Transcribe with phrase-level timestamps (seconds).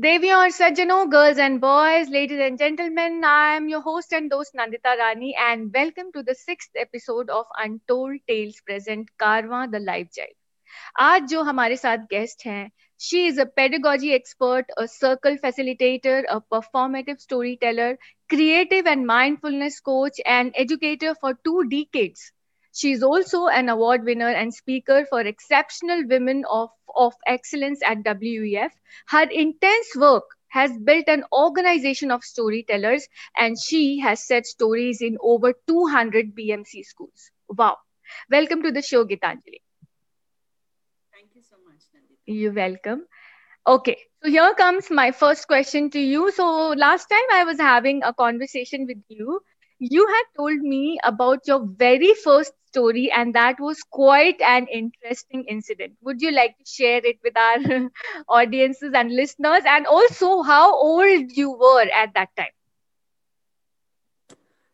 [0.00, 4.52] देवियों और सज्जनों girls and boys ladies and gentleman I am your host and दोस्त
[4.56, 10.08] Nandita Rani and welcome to the sixth episode of untold tales present Karwaan the life
[10.14, 10.32] जाइल
[11.00, 16.38] आज जो हमारे साथ गेस्ट हैं she is a pedagogy expert a circle facilitator a
[16.50, 17.16] performative
[17.60, 17.96] storyteller
[18.30, 22.30] creative and mindfulness coach and educator for two decades
[22.72, 28.02] She is also an award winner and speaker for Exceptional Women of, of Excellence at
[28.04, 28.72] WEF.
[29.08, 35.16] Her intense work has built an organization of storytellers and she has set stories in
[35.22, 37.30] over 200 BMC schools.
[37.48, 37.78] Wow.
[38.30, 39.60] Welcome to the show, Gitanjali.
[41.12, 42.22] Thank you so much, Nandita.
[42.26, 43.06] You're welcome.
[43.66, 46.30] Okay, so here comes my first question to you.
[46.32, 49.40] So, last time I was having a conversation with you,
[49.78, 55.44] you had told me about your very first story, and that was quite an interesting
[55.48, 55.94] incident.
[56.02, 57.90] Would you like to share it with our
[58.28, 62.54] audiences and listeners, and also how old you were at that time?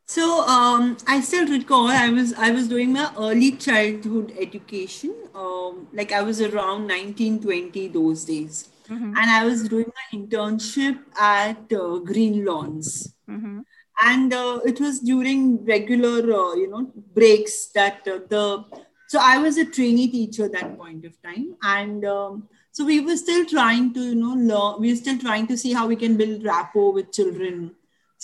[0.06, 5.14] So um, I still recall I was I was doing my early childhood education.
[5.34, 9.16] Um, like I was around 1920 those days, Mm-hmm.
[9.16, 13.14] and I was doing my internship at uh, Green Lawns.
[13.30, 13.60] Mm-hmm.
[14.02, 18.64] And uh, it was during regular uh, you know breaks that uh, the
[19.08, 21.54] so i was a trainee teacher at that point of time.
[21.62, 25.46] And um, so we were still trying to you know learn we were still trying
[25.48, 27.74] to see how we can build rapport with children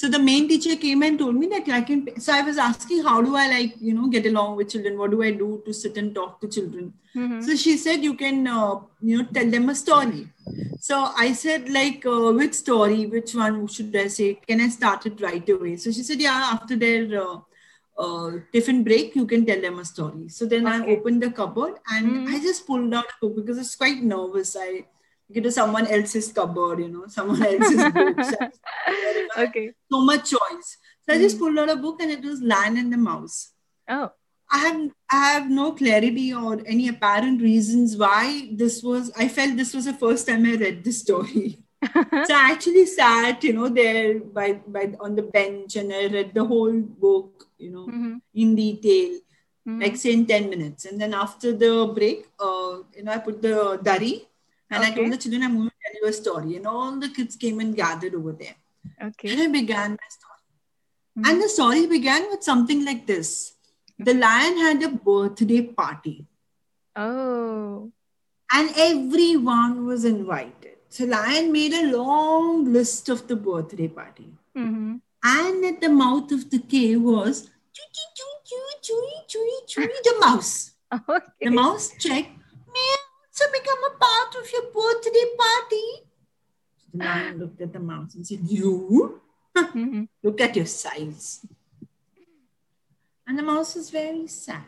[0.02, 3.02] so the main teacher came and told me that i can so i was asking
[3.08, 4.98] how do i like you know get along with children?
[5.00, 6.92] What do i do to sit and talk to children?
[7.16, 7.40] Mm-hmm.
[7.46, 8.74] so she said you can uh,
[9.10, 10.22] you know tell them a story.
[10.86, 14.28] So i said like uh, which story which one should i say?
[14.50, 15.76] Can i start it right away?
[15.86, 17.36] So she said yeah after their uh,
[18.04, 20.28] uh, tiffin break you can tell them a story.
[20.38, 22.34] So then i opened the cupboard and Mhm.
[22.34, 24.56] i just pulled out a book because i was quite nervous.
[24.66, 24.70] I
[25.40, 28.32] to someone else's cupboard you know someone else's books
[29.38, 29.72] okay.
[29.90, 31.40] so much choice so i just Mhm.
[31.40, 33.38] pulled out a book and it was lion and the mouse
[33.88, 34.10] Oh.
[34.54, 39.10] I have I have no clarity or any apparent reasons why this was.
[39.16, 41.58] I felt this was the first time I read this story.
[42.28, 46.34] so I actually sat, you know, there by by on the bench and I read
[46.34, 48.20] the whole book, you know, Mhm.
[48.44, 49.16] in detail,
[49.66, 49.80] Mhm.
[49.82, 50.84] like say in ten minutes.
[50.84, 53.56] And then after the break, uh, you know, I put the
[53.90, 54.14] dari
[54.72, 56.56] and I told the children I'm going to tell you a story.
[56.56, 58.56] And all the kids came and gathered over there.
[59.08, 59.32] okay.
[59.32, 60.44] And I began my story.
[61.18, 61.26] Mhm.
[61.30, 63.32] And the story began with something like this.
[63.98, 66.26] The lion had a birthday party
[66.96, 67.92] Oh.
[68.52, 70.76] and everyone was invited.
[70.88, 74.26] So Lion made a long list of the birthday party.
[74.56, 74.96] Mm-hmm.
[75.24, 80.52] And at the mouth of the cave was chewy, chewy, chewy, chewy, chewy, the mouse.
[81.08, 81.24] Okay.
[81.40, 82.32] The mouse checked,
[83.32, 85.86] also become a part of your birthday party?
[86.92, 89.20] The lion looked at the mouse and said, You?
[89.56, 90.08] Mhm.
[90.22, 91.44] Look at your size.
[93.26, 94.64] And the mouse was very sad.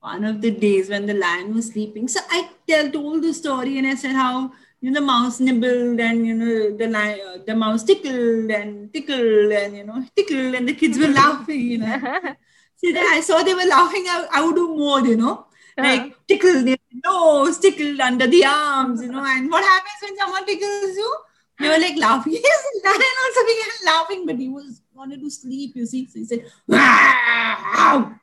[0.00, 3.78] One of the days when the lion was sleeping, so I tell, told the story
[3.78, 7.38] and I said how you know the mouse nibbled and you know the lion, uh,
[7.44, 11.60] the mouse tickled and tickled and you know tickled and the kids were laughing.
[11.60, 11.96] You know,
[12.76, 14.04] see that I saw they were laughing.
[14.06, 15.00] I, I would do more.
[15.00, 15.46] You know,
[15.76, 19.02] like tickle the nose, tickled under the arms.
[19.02, 21.16] You know, and what happens when someone tickles you?
[21.60, 22.32] They were like laughing.
[22.42, 26.06] Yes, lion also began laughing, but he was wanted to sleep, you see.
[26.06, 28.14] So he said, wow.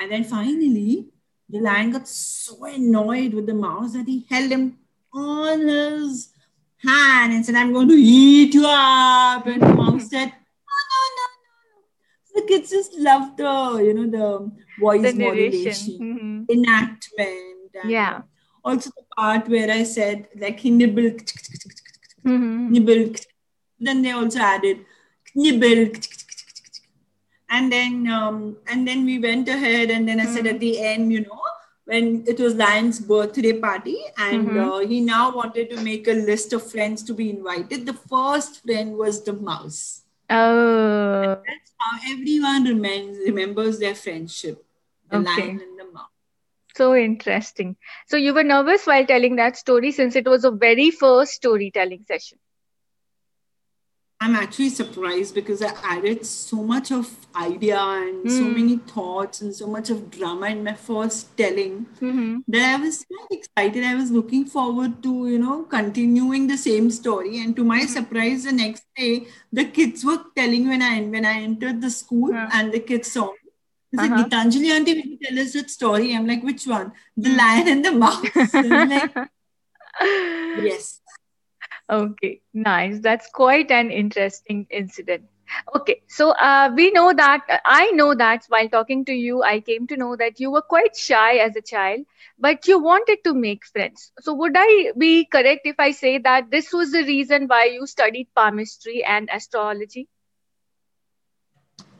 [0.00, 1.08] And then finally,
[1.48, 4.78] the lion got so annoyed with the mouse that he held him
[5.12, 6.32] on his
[6.78, 9.46] hand and said, I'm going to eat you up.
[9.46, 11.84] And the mouse said, No, no, no, no.
[12.24, 16.46] So the kids just loved the, you know, the voice the modulation, narration.
[16.50, 17.47] enactment.
[17.82, 18.22] And Yeah.
[18.64, 21.22] Also the part where I said, like, he nibbled
[22.24, 22.70] Mhm.
[22.70, 23.14] nibble.
[23.80, 24.84] Then they also added
[25.34, 25.92] nibble.
[27.50, 31.10] And then um, and then we went ahead and then I said at the end,
[31.12, 31.40] you know,
[31.84, 34.64] when it was Lion's birthday party, and Mhm.
[34.64, 37.86] uh, he now wanted to make a list of friends to be invited.
[37.86, 40.02] The first friend was the mouse.
[40.28, 41.40] Oh.
[41.48, 44.62] That's how everyone remembers remembers their friendship.
[45.10, 45.46] The Okay.
[45.46, 46.17] lion and the mouse.
[46.78, 47.76] So interesting.
[48.06, 52.04] So you were nervous while telling that story since it was a very first storytelling
[52.06, 52.38] session.
[54.20, 58.52] I'm actually surprised because I added so much of idea and so Hmm.
[58.52, 62.40] many thoughts and so much of drama in my first telling Mm-hmm.
[62.48, 63.84] that I was quite excited.
[63.84, 67.38] I was looking forward to, you know, continuing the same story.
[67.40, 71.34] And to my surprise, the next day, the kids were telling when I when I
[71.42, 72.48] entered the school Huh.
[72.52, 73.47] and the kids saw me.
[73.96, 74.28] Uh-huh.
[74.28, 76.14] Gitanjali auntie, will you tell us that story?
[76.14, 76.92] I'm like, which one?
[77.16, 77.36] The Hmm.
[77.36, 78.60] lion and the mouse.
[78.62, 79.14] Like,
[80.54, 81.00] yes.
[81.90, 83.00] Okay, nice.
[83.00, 85.24] That's quite an interesting incident.
[85.74, 89.60] Okay, so uh, we know that uh, I know that while talking to you, I
[89.60, 92.04] came to know that you were quite shy as a child,
[92.38, 94.12] but you wanted to make friends.
[94.20, 97.86] So, would I be correct if I say that this was the reason why you
[97.86, 100.08] studied palmistry and astrology?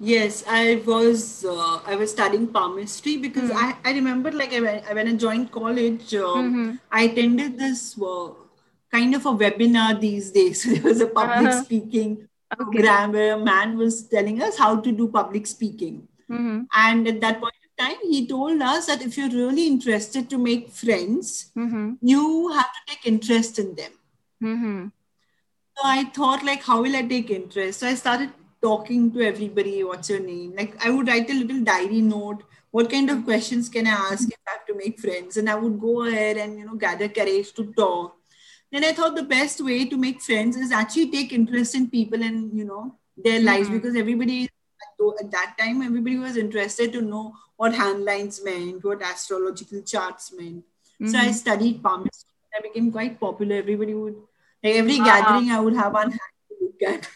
[0.01, 3.57] Yes, I was uh, I was studying palmistry because Hmm.
[3.57, 4.61] I, I remember like I,
[4.95, 6.77] when I joined college, um, Mm-hmm.
[6.93, 8.29] I attended this uh,
[8.93, 10.63] kind of a webinar these days.
[10.73, 11.63] there was a public Uh-huh.
[11.65, 12.65] speaking Okay.
[12.65, 16.07] program where a man was telling us how to do public speaking.
[16.31, 16.63] Mm-hmm.
[16.75, 20.39] And at that point of time, he told us that if you're really interested to
[20.39, 21.95] make friends, Mm-hmm.
[22.01, 23.93] you have to take interest in them.
[24.43, 24.87] Mm-hmm.
[25.77, 27.81] So I thought, like, how will I take interest?
[27.81, 28.31] So I started
[28.63, 29.83] talking to everybody.
[29.85, 30.55] What's your name?
[30.57, 32.43] Like, I would write a little diary note.
[32.71, 35.37] What kind of questions can I ask if I have to make friends?
[35.37, 38.15] And I would go ahead and you know gather courage to talk.
[38.71, 42.23] Then I thought the best way to make friends is actually take interest in people
[42.23, 43.73] and you know their lives Mhm.
[43.81, 44.49] because everybody
[45.21, 50.65] at that time everybody was interested to know what handlines meant, what astrological charts meant.
[51.13, 51.35] So I Mhm.
[51.35, 52.35] studied palmistry.
[52.57, 53.57] I became quite popular.
[53.57, 54.17] Everybody would
[54.63, 55.05] like every Wow.
[55.11, 57.09] gathering I would have one hand to look at.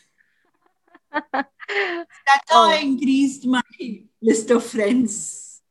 [2.26, 2.82] That's how I Oh.
[2.82, 3.62] increased my
[4.22, 5.62] list of friends.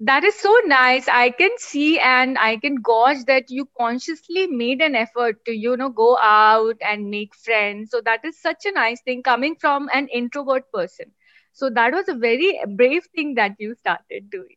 [0.00, 1.08] That is so nice.
[1.08, 5.76] I can see and I can gauge that you consciously made an effort to, you
[5.76, 7.90] know, go out and make friends.
[7.90, 11.12] So that is such a nice thing coming from an introvert person.
[11.52, 14.56] So that was a very brave thing that you started doing.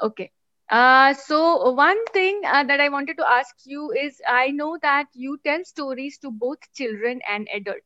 [0.00, 0.30] Okay.
[0.70, 5.06] Uh, so one thing uh, that I wanted to ask you is I know that
[5.14, 7.82] you tell stories to both children and adult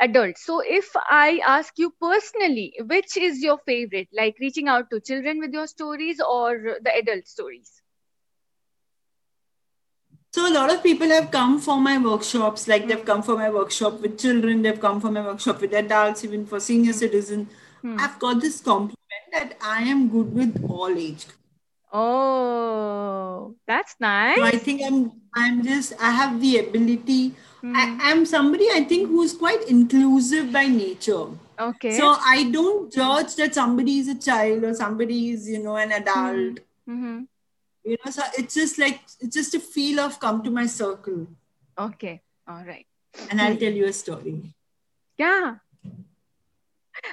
[0.00, 0.44] adults.
[0.44, 5.38] So if I ask you personally, which is your favorite, like reaching out to children
[5.38, 7.82] with your stories or the adult stories?
[10.32, 13.48] So a lot of people have come for my workshops, like they've come for my
[13.48, 17.48] workshop with children, they've come for my workshop with adults, even for senior citizens.
[17.80, 17.96] Hmm.
[17.98, 18.96] I've got this compliment
[19.32, 21.24] that I am good with all age.
[21.90, 23.05] Oh,
[23.66, 23.96] that's
[24.36, 27.34] So I think I'm I'm just I have the ability.
[27.60, 27.74] Hmm.
[27.76, 31.26] I, I'm somebody I think who's quite inclusive by nature.
[31.58, 31.96] Okay.
[31.98, 35.92] So I don't judge that somebody is a child or somebody is, you know, an
[35.92, 36.60] adult.
[36.86, 37.24] hmm
[37.84, 41.26] You know, so it's just like it's just a feel of come to my circle
[41.78, 42.22] Okay.
[42.48, 42.86] All right.
[43.30, 44.54] and I'll tell you a story.
[45.18, 45.56] Yeah.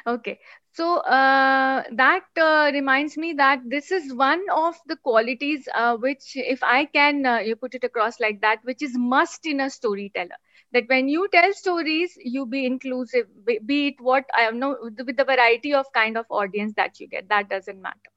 [0.08, 0.40] Okay.
[0.76, 6.32] So uh, that uh, reminds me that this is one of the qualities uh, which,
[6.36, 9.70] if I can uh, you put it across like that, which is must in a
[9.70, 10.36] storyteller.
[10.72, 15.06] That when you tell stories, you be inclusive, be, it what I know with the
[15.06, 17.30] with the variety of kind of audience that you get.
[17.30, 18.10] That doesn't matter.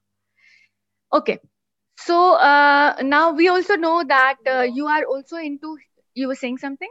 [1.12, 1.38] Okay.
[1.98, 5.76] So uh, now we also know that uh, you are also into.
[6.14, 6.88] You were saying something?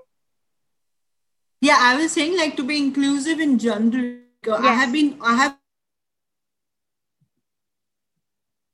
[1.62, 4.20] Yeah, I was saying like to be inclusive in general.
[4.48, 5.58] Uh, I have been I have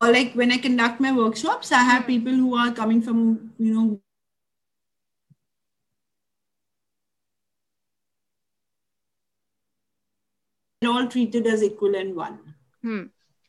[0.01, 2.07] or like when I conduct my workshops, I have Hmm.
[2.07, 4.01] people who are coming from, you know,
[10.87, 12.39] all treated as equal and one.
[12.81, 13.03] Hmm.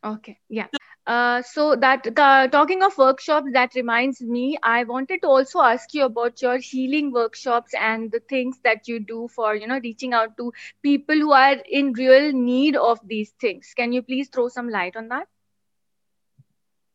[0.05, 0.39] Okay.
[0.49, 0.67] Yeah.
[1.05, 5.93] Uh, so that uh, talking of workshops, that reminds me, I wanted to also ask
[5.95, 10.15] you about your healing workshops and the things that you do for, you know, reaching
[10.15, 13.73] out to people who are in real need of these things.
[13.77, 15.27] Can you please throw some light on that?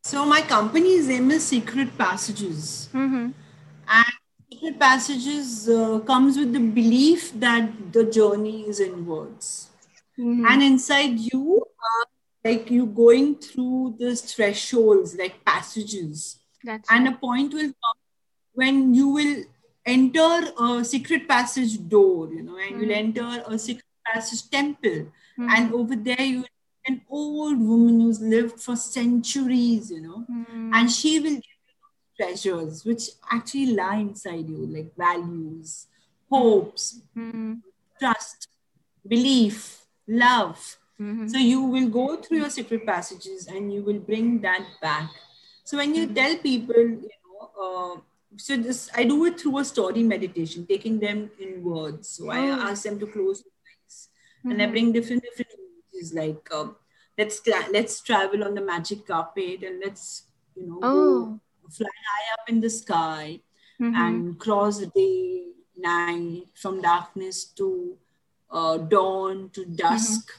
[0.04, 2.88] So my company's name is Secret Passages.
[2.94, 3.32] Mm-hmm.
[3.90, 4.14] And
[4.54, 9.70] Secret Passages uh, comes with the belief that the journey is in words.
[10.20, 10.46] Mm-hmm.
[10.48, 11.67] and inside you
[12.48, 18.00] like you going through these thresholds like passages That's and a point will come
[18.62, 19.36] when you will
[19.86, 20.30] enter
[20.68, 23.04] a secret passage door you know and you'll Mhm.
[23.04, 25.00] enter a secret passage temple
[25.38, 25.50] Mhm.
[25.56, 26.44] and over there you
[26.90, 30.72] an old woman who's lived for centuries you know Mhm.
[30.80, 31.76] and she will give you
[32.20, 33.06] treasures which
[33.38, 35.72] actually lie inside you like values
[36.36, 36.86] hopes
[37.16, 37.62] Mhm.
[38.00, 38.48] trust
[39.16, 39.58] belief
[40.26, 40.60] love
[41.00, 41.30] Mhm.
[41.30, 45.10] so you will go through your secret passages and you will bring that back.
[45.64, 48.00] So when you tell people, you know, uh,
[48.38, 52.10] so this I do it through a story meditation, taking them in words.
[52.10, 52.60] So I Oh.
[52.72, 54.10] ask them to close their eyes,
[54.46, 54.72] and I Mhm.
[54.72, 56.76] bring different different images like um,
[57.18, 57.42] let's
[57.78, 60.08] let's travel on the magic carpet and let's
[60.56, 61.40] you know Oh.
[61.70, 63.40] fly high up in the sky
[63.80, 63.96] Mhm.
[64.04, 67.98] and cross the day, night, from darkness to
[68.50, 70.32] uh, dawn to dusk.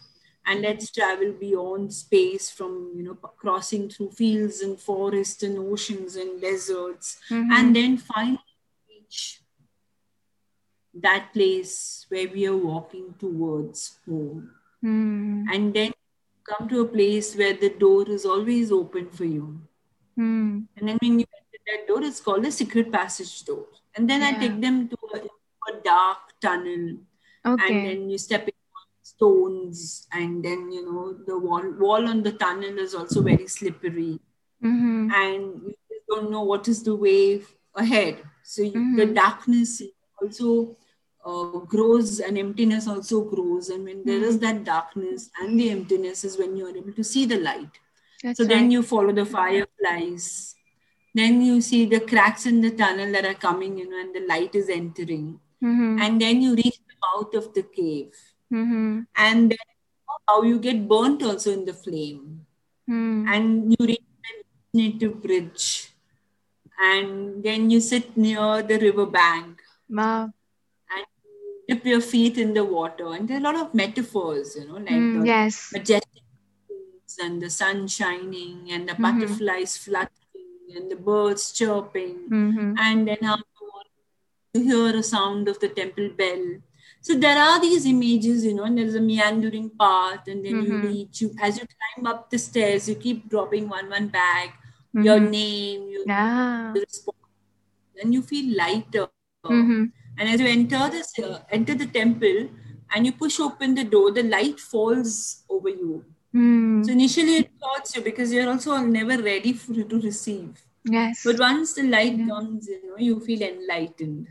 [0.48, 6.16] And let's travel beyond space from, you know, crossing through fields and forests and oceans
[6.16, 7.18] and deserts.
[7.30, 7.52] Mhm.
[7.52, 8.54] And then finally
[8.88, 9.42] reach
[10.94, 14.50] that place where we are walking towards home.
[14.82, 15.44] Mm.
[15.52, 15.92] And then
[16.44, 19.60] come to a place where the door is always open for you.
[20.18, 20.66] Mm.
[20.76, 23.66] And then when you enter that door, it's called a secret passage door.
[23.94, 26.96] And then I take them to a, a dark tunnel.
[27.44, 28.57] And then you step in
[29.18, 30.06] stones.
[30.12, 34.20] And then, you know, the wall, wall on the tunnel is also very slippery.
[34.64, 35.10] Mm-hmm.
[35.12, 37.42] And you don't know what is the way
[37.74, 38.22] ahead.
[38.44, 39.14] So you, the Mhm.
[39.14, 39.82] darkness
[40.22, 40.76] also
[41.30, 43.68] uh, grows and emptiness also grows.
[43.68, 47.04] And when there is that darkness and the emptiness is when you are able to
[47.04, 47.74] see the light.
[48.22, 48.52] That's So right.
[48.54, 50.54] then you follow the fireflies.
[51.14, 54.24] Then you see the cracks in the tunnel that are coming, you know, and the
[54.26, 55.40] light is entering.
[55.62, 56.00] Mm-hmm.
[56.00, 58.14] And then you reach the mouth of the cave.
[58.52, 59.00] Mm-hmm.
[59.16, 59.58] And then
[60.28, 62.46] how you get burnt also in the flame.
[62.88, 63.26] Mm.
[63.28, 65.90] And you reach the native bridge.
[66.80, 70.30] And then you sit near the river bank Wow.
[70.94, 71.06] and
[71.68, 73.12] dip your feet in the water.
[73.14, 75.70] And there are a lot of metaphors, you know, like Mm, the yes.
[75.72, 76.22] majestic
[77.20, 79.02] and the sun shining and the Mhm.
[79.02, 82.74] butterflies fluttering and the birds chirping Mm-hmm.
[82.78, 83.36] and then how
[84.54, 86.44] you hear a sound of the temple bell
[87.00, 90.74] so there are these images you know and there's a meandering path and then you
[90.74, 90.82] Mhm.
[90.82, 94.50] reach you as you climb up the stairs you keep dropping one one bag
[95.08, 95.30] your Mm-hmm.
[95.30, 96.72] name your Yeah.
[96.74, 97.18] response
[98.02, 99.06] and you feel lighter
[99.46, 99.84] Mm-hmm.
[100.18, 102.48] and as you enter this uh, enter the temple
[102.94, 106.84] and you push open the door the light falls over you Mm.
[106.84, 110.60] so initially it hurts you because you're also never ready for to receive.
[110.84, 111.22] Yes.
[111.24, 112.26] But once the light Yeah.
[112.28, 114.28] comes, you know, you feel enlightened.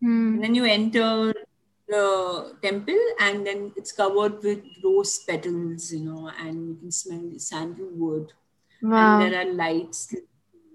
[0.00, 0.40] And Mm.
[0.42, 1.34] then you enter
[1.90, 7.32] the temple and then it's covered with rose petals, you know, and you can smell
[7.36, 8.32] sandalwood.
[8.82, 9.20] Wow.
[9.20, 10.14] And there are lights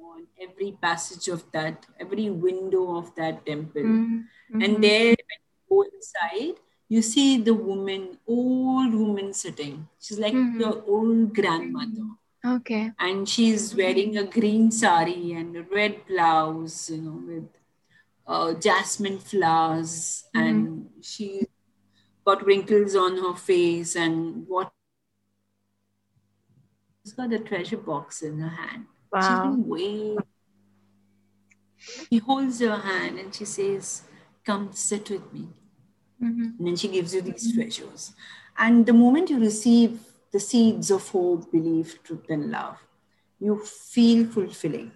[0.02, 3.82] on every passage of that, every window of that temple.
[3.82, 4.62] Mm-hmm.
[4.62, 6.56] And there, when you go inside,
[6.88, 9.88] you see the woman, old woman sitting.
[10.00, 10.60] She's like Mhm.
[10.60, 12.08] your old grandmother.
[12.46, 12.92] Okay.
[13.00, 17.50] And she's wearing a green sari and a red blouse, you know, with
[18.28, 20.24] uh, jasmine flowers.
[20.36, 20.42] Mhm.
[20.42, 21.46] And she's
[22.26, 24.72] got wrinkles on her face and what
[27.04, 28.86] she's got a treasure box in her hand.
[29.14, 29.44] She's Wow.
[29.52, 30.18] been waiting.
[32.10, 34.04] He holds her hand and she says,
[34.44, 35.48] Come sit with me.
[36.22, 36.44] Mm-hmm.
[36.60, 38.14] And then she gives you these treasures.
[38.58, 40.00] And the moment you receive
[40.32, 42.78] the seeds of hope, belief, truth, and love,
[43.40, 44.92] you feel fulfilling.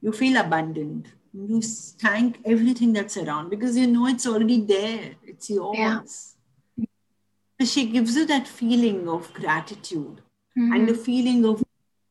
[0.00, 1.08] You feel abundant.
[1.32, 6.36] You thank everything that's around because you know it's already there, it's yours.
[7.60, 10.22] So She gives you that feeling of gratitude
[10.56, 11.62] and the feeling of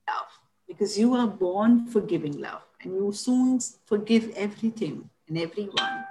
[0.08, 0.32] love
[0.68, 6.06] because you are born for giving love and you soon forgive everything and everyone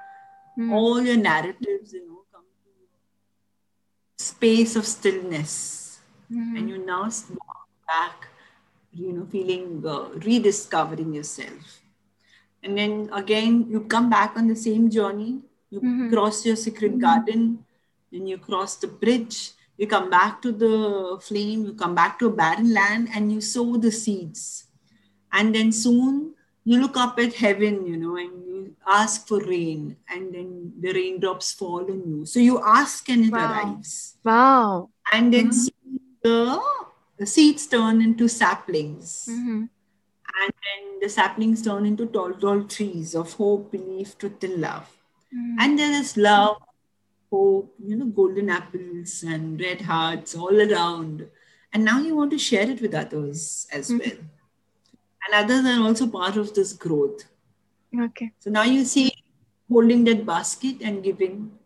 [0.59, 0.73] Mm.
[0.73, 6.01] all your narratives, you know, come to space of stillness,
[6.31, 6.57] Mhm.
[6.59, 7.03] and you now
[7.41, 8.29] walk back,
[8.93, 11.81] you know, feeling uh, rediscovering yourself.
[12.63, 15.41] And then again, you come back on the same journey.
[15.71, 16.11] You Mhm.
[16.13, 17.65] cross your secret garden,
[18.11, 19.53] then you cross the bridge.
[19.77, 21.65] You come back to the flame.
[21.67, 24.67] You come back to a barren land, and you sow the seeds.
[25.33, 26.35] And then soon
[26.65, 30.93] you look up at heaven, you know, and you ask for rain, and then the
[30.93, 32.27] raindrops fall on you.
[32.27, 33.47] So you ask and it Wow.
[33.47, 34.17] arrives.
[34.25, 34.91] Wow.
[35.13, 35.55] And then Mhm.
[35.55, 36.61] soon the,
[37.19, 39.29] the seeds turn into saplings.
[40.41, 44.89] And then the saplings turn into tall, tall trees of hope, belief, truth, and love.
[45.35, 45.57] Mm-hmm.
[45.61, 46.59] And there is love,
[47.31, 51.27] hope, you know, golden apples and red hearts all around.
[51.73, 53.99] And now you want to share it with others as Mhm.
[54.01, 54.19] well.
[55.25, 57.25] And others are also part of this growth.
[58.07, 58.33] Okay.
[58.39, 59.13] So now you see
[59.69, 61.59] holding that basket and giving.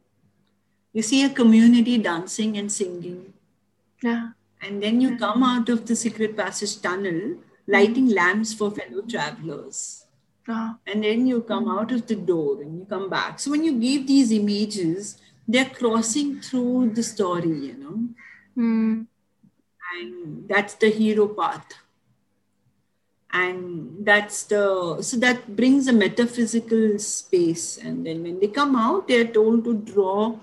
[0.93, 3.33] You see a community dancing and singing.
[4.03, 4.31] Yeah.
[4.61, 7.37] And then you come out of the secret passage tunnel,
[7.75, 10.07] lighting lamps for fellow travelers.
[10.49, 10.77] Oh.
[10.87, 13.39] And then you come out of the door and you come back.
[13.41, 17.99] So when you give these images, they're crossing through the story, you know,
[18.57, 19.07] Mm.
[19.95, 21.79] and that's the hero path.
[23.35, 27.79] And that's the so that brings a metaphysical space.
[27.79, 30.39] And then when they come out, they're told to draw,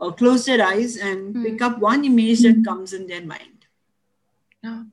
[0.00, 1.42] uh, close their eyes and Hmm.
[1.42, 3.66] pick up one image that comes in their mind.
[4.64, 4.86] Oh.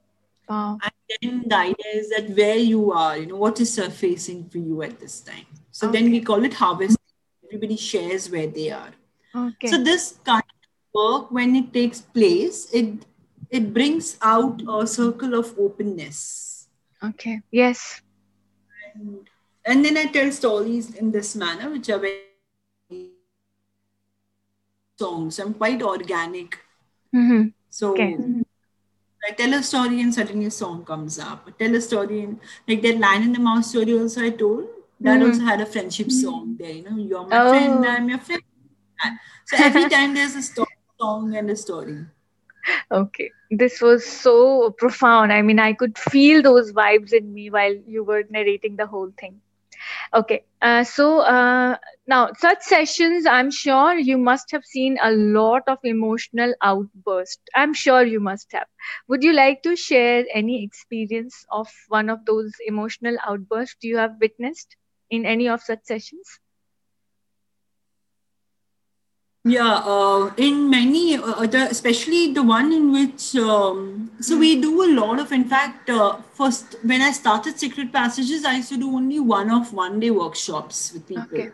[0.49, 0.79] Wow.
[1.09, 4.81] Then the idea is that where you are, you know, what is surfacing for you
[4.83, 5.45] at this time.
[5.71, 6.97] So then we call it harvest.
[7.45, 8.91] Everybody shares where they are.
[9.35, 9.67] Okay.
[9.67, 13.05] So this kind of work, when it takes place, it
[13.49, 16.67] it brings out a circle of openness.
[17.03, 17.41] okay.
[17.51, 18.01] Yes.
[18.93, 19.27] And,
[19.65, 22.23] and then I tell stories in this manner, which are very
[24.99, 25.39] songs.
[25.39, 26.59] I'm quite organic.
[27.15, 27.49] Mm-hmm.
[27.69, 28.17] So Okay.
[29.27, 31.45] I tell a story and suddenly a song comes up.
[31.47, 34.67] I tell a story and like that Lion in the Mouse story also I told
[35.01, 35.27] that Mhm.
[35.27, 36.71] also had a friendship song there.
[36.71, 37.89] You know, you're my friend, Oh.
[37.89, 38.41] I'm your friend.
[39.45, 40.65] So every time there's a sto-
[40.99, 42.05] song and a story.
[42.91, 45.31] Okay, this was so profound.
[45.33, 49.11] I mean, I could feel those vibes in me while you were narrating the whole
[49.19, 49.41] thing.
[50.13, 55.63] Okay, uh, so uh, now such sessions, I'm sure you must have seen a lot
[55.67, 57.39] of emotional outburst.
[57.55, 58.67] I'm sure you must have.
[59.07, 64.15] Would you like to share any experience of one of those emotional outbursts you have
[64.21, 64.75] witnessed
[65.09, 66.39] in any of such sessions?
[69.45, 74.83] Yeah, uh, in many, uh, the, especially the one in which, um, so we do
[74.83, 78.77] a lot of, in fact, uh, first, when I started Secret Passages, I used to
[78.77, 81.23] do only one of one day workshops with people.
[81.23, 81.51] Okay.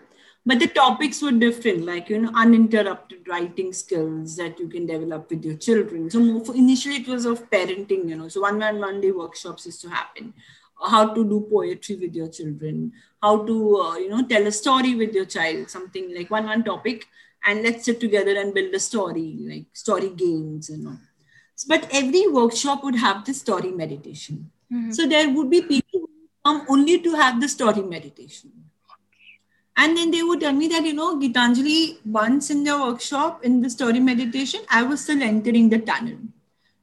[0.48, 5.30] But the topics were different, like, you know, uninterrupted writing skills that you can develop
[5.30, 6.10] with your children.
[6.10, 9.68] So more, initially it was of parenting, you know, so one man, one day workshops
[9.68, 10.34] used to happen.
[10.84, 14.96] How to do poetry with your children, how to, uh, you know, tell a story
[14.96, 17.06] with your child, something like one, one topic
[17.46, 21.00] and let's sit together and build a story, like story games and all.
[21.56, 24.52] So, but every workshop would have the story meditation.
[24.72, 24.94] Mhm.
[24.94, 26.10] So there would be people who
[26.44, 28.52] come only to have the story meditation.
[29.78, 33.62] And then they would tell me that, you know, Gitanjali, once in the workshop, in
[33.62, 36.18] the story meditation, I was still entering the tunnel.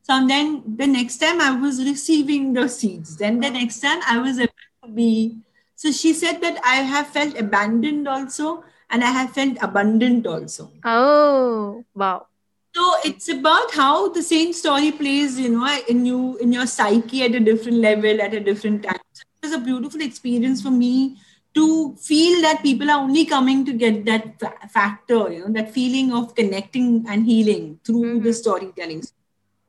[0.03, 3.17] So then the next time I was receiving the seeds.
[3.17, 4.53] Then the next time I was able
[4.85, 5.39] to be.
[5.75, 10.71] So she said that I have felt abandoned also and I have felt abundant also.
[10.85, 12.27] Oh, wow.
[12.75, 17.23] So it's about how the same story plays, you know, in you in your psyche
[17.25, 19.01] at a different level at a different time.
[19.13, 21.19] So it was a beautiful experience for me
[21.55, 25.71] to feel that people are only coming to get that fa- factor, you know, that
[25.75, 28.35] feeling of connecting and healing through the Mhm.
[28.43, 29.03] storytelling.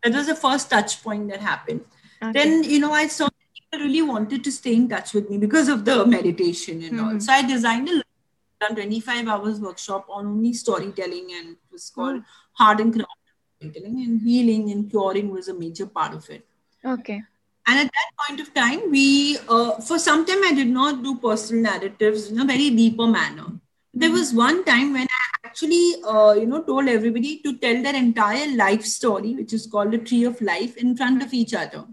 [0.04, 1.82] That was the first touch point that happened.
[2.22, 2.32] Okay.
[2.40, 5.68] Then, you know, I saw people really wanted to stay in touch with me because
[5.68, 7.14] of the meditation and all.
[7.16, 7.22] Mhm.
[7.22, 8.03] So I designed a
[8.64, 12.22] done 25 hours workshop on only storytelling and it was called
[12.62, 13.22] hard and craft
[13.60, 16.46] storytelling and healing and curing was a major part of it.
[16.96, 17.22] Okay.
[17.72, 19.04] and at that point of time we
[19.56, 23.46] uh, for some time i did not do personal narratives in a very deeper manner.
[24.02, 27.96] There was one time when i actually uh, you know told everybody to tell their
[27.96, 31.86] entire life story which is called the tree of life in front of each other.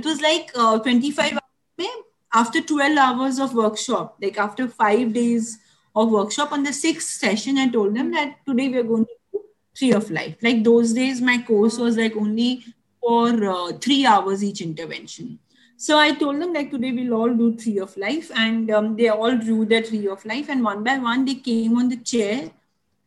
[0.00, 1.88] It was like uh, 25 hours
[2.34, 5.58] after 12 hours of workshop like after five days
[5.94, 9.16] of workshop on the sixth session i told them that today we are going to
[9.32, 9.42] do
[9.74, 10.36] tree of life.
[10.42, 12.64] Like those days my course was like only
[13.00, 15.38] for uh, three hours each intervention.
[15.76, 19.08] So i told them like today we'll all do tree of life and um, they
[19.08, 22.50] all drew their tree of life and one by one they came on the chair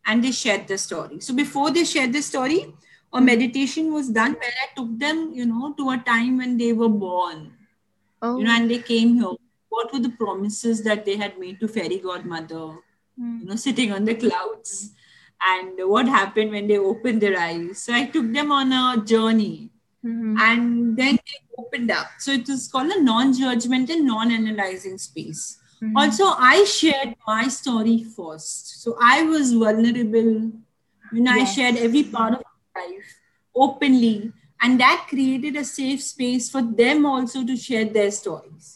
[0.06, 1.20] and they shared the story.
[1.20, 2.74] So before they shared the story
[3.14, 6.74] a meditation was done where i took them you know to a time when they
[6.74, 7.54] were born.
[8.22, 8.38] Oh.
[8.38, 9.36] you know and they came here
[9.76, 12.66] what were the promises that they had made to fairy godmother
[13.20, 13.36] Mm.
[13.42, 14.72] you know sitting on the clouds?
[15.52, 17.84] And what happened when they opened their eyes?
[17.84, 18.84] So i took them on a
[19.14, 19.56] journey.
[20.08, 20.34] Mhm.
[20.48, 22.10] and then they opened up.
[22.24, 25.42] So it is called a non-judgmental non-analyzing space.
[25.82, 25.94] Mhm.
[26.02, 28.70] also i shared my story first.
[28.84, 30.30] So i was vulnerable.
[31.16, 33.10] You know i shared every part of my life
[33.68, 34.16] openly.
[34.62, 38.70] And that created a safe space for them also to share their stories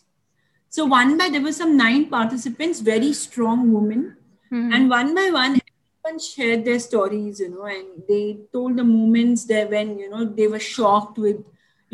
[0.70, 4.16] so one by there were some nine participants very strong women.
[4.52, 4.74] Mhm.
[4.76, 9.46] and one by one everyone shared their stories you know and they told the moments
[9.52, 11.38] there when you know they were shocked with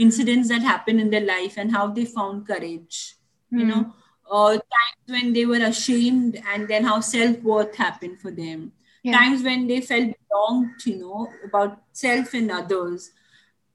[0.05, 3.15] incidents that happened in their life and how they found courage
[3.51, 3.93] you know.
[4.31, 8.71] Uh, times when they were ashamed and then how self-worth happened for them.
[9.03, 9.13] Yeah.
[9.19, 13.11] times when they felt belonged you know about self and others.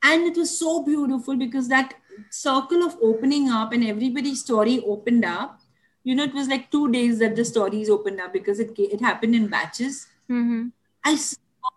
[0.02, 1.94] And it was so beautiful because that
[2.30, 5.60] circle of opening up and everybody's story opened up
[6.04, 9.00] you know it was like two days that the stories opened up because it it
[9.00, 10.72] happened in batches Mhm.
[11.04, 11.70] i saw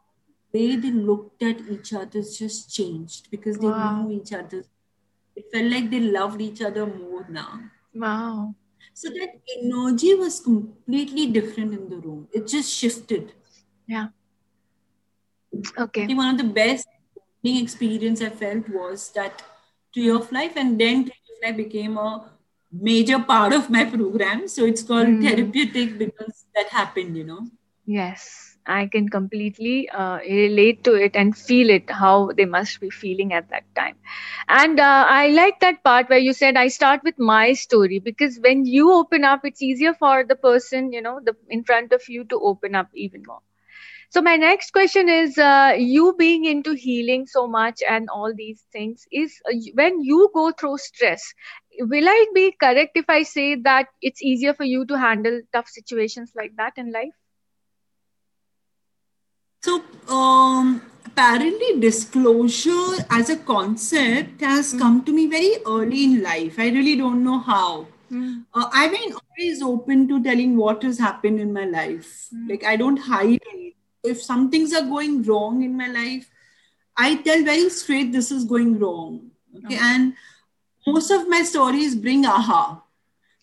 [0.54, 4.02] the way they looked at each other just changed because they Wow.
[4.04, 4.64] knew each other
[5.36, 7.52] it felt like they loved each other more now
[7.94, 8.56] Wow.
[8.94, 13.34] so that energy was completely different in the room it just shifted
[13.88, 14.08] Yeah.
[15.78, 16.14] Okay.
[16.16, 16.88] one of the best
[17.44, 19.42] experience I felt was that
[19.94, 22.24] Tree of Life, and then Tree of Life became a
[22.72, 24.48] major part of my program.
[24.48, 25.22] So it's called Mm.
[25.22, 27.48] therapeutic because that happened, you know.
[27.86, 28.58] Yes.
[28.66, 33.34] I can completely uh, relate to it and feel it, how they must be feeling
[33.34, 33.96] at that time.
[34.48, 38.40] And uh, I like that part where you said, I start with my story because
[38.42, 42.08] when you open up, it's easier for the person, you know, the in front of
[42.08, 43.42] you to open up even more.
[44.14, 48.64] So my next question is, uh, you being into healing so much and all these
[48.72, 51.34] things is uh, when you go through stress.
[51.80, 55.68] Will I be correct if I say that it's easier for you to handle tough
[55.68, 57.14] situations like that in life?
[59.64, 64.80] So, um, apparently, disclosure as a concept has Mm.
[64.80, 66.60] come to me very early in life.
[66.60, 67.88] I really don't know how.
[68.12, 68.46] Mm.
[68.54, 72.30] Uh, I've been always open to telling what has happened in my life.
[72.34, 72.50] Mm.
[72.50, 73.76] Like, I don't hide it.
[74.04, 76.30] If some things are going wrong in my life,
[76.98, 79.32] I tell very straight this is going wrong.
[79.58, 79.76] Okay.
[79.76, 79.80] Okay.
[79.82, 80.14] And
[80.86, 82.82] most of my stories bring aha.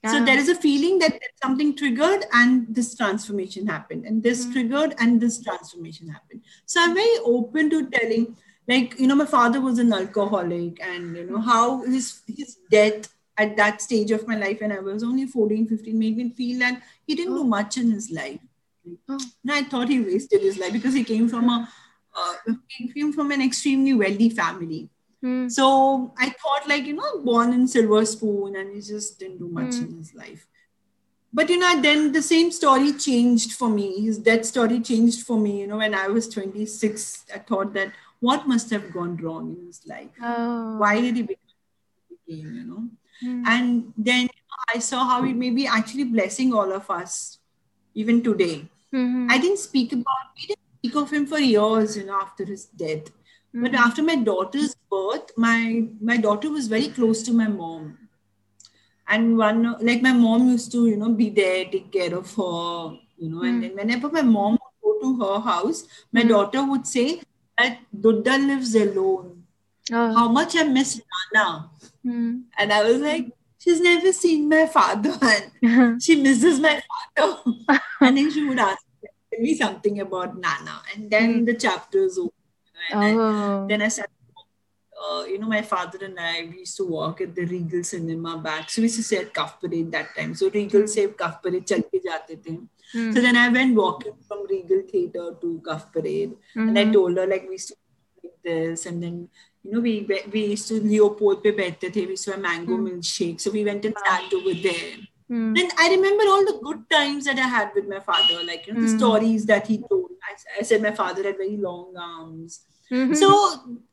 [0.07, 0.25] So Ah.
[0.25, 4.53] there is a feeling that something triggered and this transformation happened, and this Mm.
[4.53, 6.41] triggered and this transformation happened.
[6.67, 8.37] So I'm very open to telling,
[8.69, 13.11] like you know, my father was an alcoholic, and you know how his his death
[13.37, 16.59] at that stage of my life when I was only 14, 15 made me feel
[16.61, 18.41] that he didn't do much in his life.
[19.09, 19.19] Oh.
[19.45, 21.69] No, I thought he wasted his life because he came from a
[22.17, 22.35] uh,
[22.69, 24.91] he came from an extremely wealthy family.
[25.25, 25.51] Mm.
[25.51, 29.49] So I thought, like, you know, born in silver spoon and he just didn't do
[29.49, 29.89] much Mm.
[29.89, 30.47] in his life.
[31.33, 34.01] But, you know, then the same story changed for me.
[34.01, 35.61] His death story changed for me.
[35.61, 39.67] You know, when I was 26, I thought that what must have gone wrong in
[39.67, 40.11] his life?
[40.21, 40.79] Oh.
[40.79, 41.55] Why did he become
[42.09, 42.89] what he became, you know?
[43.23, 43.47] Mm.
[43.47, 44.29] And then
[44.75, 47.39] I saw how he may be actually blessing all of us
[47.95, 48.69] even today.
[48.95, 49.31] Mhm.
[49.31, 52.65] I didn't speak about, we didn't speak of him for years, you know, after his
[52.85, 53.11] death.
[53.53, 53.81] But Mhm.
[53.85, 57.89] after my daughter's birth, my my daughter was very close to my mom.
[59.09, 62.99] And one like my mom used to, you know, be there, take care of her,
[63.19, 63.63] you know, and Mm.
[63.63, 65.81] then whenever my mom would go to her house,
[66.13, 66.29] my Mm.
[66.35, 67.07] daughter would say
[67.59, 69.45] that Dudda lives alone.
[69.93, 70.07] Oh.
[70.19, 71.01] How much I miss
[71.35, 71.71] Nana.
[72.07, 72.43] Mm.
[72.57, 76.83] And I was like, she's never seen my father and she misses my
[77.17, 77.39] father.
[78.01, 78.83] and then she would ask
[79.39, 80.83] me something about Nana.
[80.95, 81.47] And then mm.
[81.47, 82.31] the chapter is over.
[82.91, 83.67] And oh.
[83.69, 84.07] Then I said,
[85.01, 88.39] uh, you know, my father and I, we used to walk at the Regal Cinema
[88.39, 88.71] back.
[88.71, 90.35] So we used to say at Cuff Parade that time.
[90.35, 90.89] So Regal mm.
[90.89, 92.61] se Cuff Parade jate the.
[92.95, 93.15] Mm.
[93.15, 96.33] So then I went walking from Regal Theatre to Cuff Parade.
[96.57, 96.69] Mm-hmm.
[96.69, 96.93] And I hmm.
[96.93, 97.77] told her, like, we used to
[98.23, 98.87] do this.
[98.87, 99.29] And then
[99.63, 102.77] you know, we we used to Leopold pe baithte the, we used to have mango
[102.77, 102.91] mm.
[102.91, 103.41] milkshake.
[103.41, 104.37] So we went and sat ah.
[104.37, 104.97] over there.
[105.31, 105.61] Mm.
[105.61, 108.75] And I remember all the good times that I had with my father, like you
[108.75, 108.87] know, mm.
[108.87, 108.99] the hmm.
[108.99, 110.11] stories that he told.
[110.29, 112.61] I, I, said my father had very long arms.
[112.91, 113.15] Mm-hmm.
[113.15, 113.29] So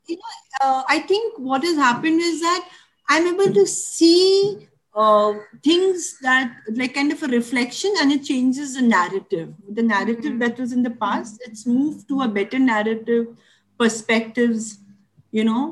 [0.06, 2.68] you know, uh, I think what has happened is that
[3.08, 8.74] I'm able to see uh, things that like kind of a reflection, and it changes
[8.74, 9.54] the narrative.
[9.70, 10.38] The narrative mm-hmm.
[10.38, 13.28] that was in the past, it's moved to a better narrative,
[13.78, 14.78] perspectives
[15.33, 15.63] you know.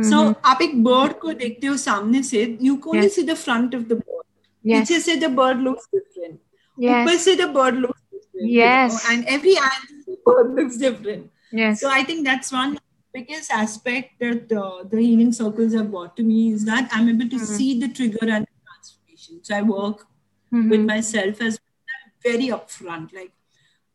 [0.00, 0.34] So, Mhm.
[0.44, 3.14] आप एक bird को देखते हो सामने से, you can only Yes.
[3.18, 4.24] see the front of the bird.
[4.64, 4.88] yes.
[4.88, 6.36] पीछे से the bird looks different.
[6.78, 7.06] Yes.
[7.06, 8.48] ऊपर से the bird looks different.
[8.48, 8.92] you Yes.
[8.92, 11.30] know, and every animal bird looks different.
[11.52, 11.80] Yes.
[11.80, 12.78] So I think that's one
[13.14, 17.28] biggest aspect that uh, the healing circles have brought to me is that I'm able
[17.30, 17.46] to Mhm.
[17.56, 19.40] see the trigger and the transformation.
[19.42, 20.06] So I work
[20.52, 20.86] with Mhm.
[20.86, 21.96] myself as well.
[21.96, 23.12] I'm very upfront.
[23.12, 23.32] Like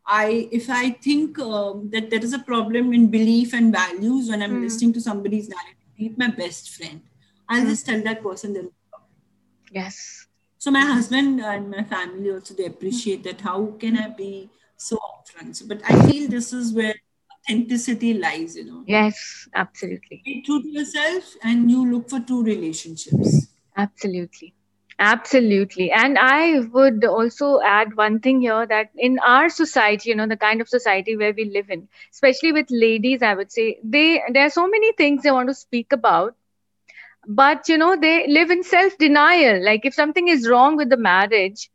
[0.09, 4.43] I, if I think um, that there is a problem in belief and values when
[4.43, 4.63] I'm Mhm.
[4.63, 7.03] listening to somebody's narrative, be my best friend,
[7.49, 7.69] I'll Mhm.
[7.69, 9.11] just tell that person there is a problem.
[9.73, 10.27] Yes.
[10.59, 13.41] So my husband and my family also they appreciate that.
[13.43, 15.57] How can I be so upfront?
[15.57, 16.95] So, but I feel this is where
[17.35, 18.57] authenticity lies.
[18.57, 19.49] You know, Yes.
[19.55, 20.23] Absolutely.
[20.25, 23.49] be true to yourself, and you look for true relationships.
[23.77, 24.55] Absolutely.
[25.01, 25.91] Absolutely.
[25.93, 30.37] And I would also add one thing here that in our society, you know, the
[30.37, 34.47] kind of society where we live in, especially with ladies, I would say, they there
[34.47, 36.35] are so many things they want to speak about,
[37.27, 39.65] but you know, they live in self-denial.
[39.65, 41.71] Like if something is wrong with the marriage,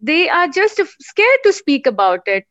[0.00, 2.46] they are just scared to speak about it.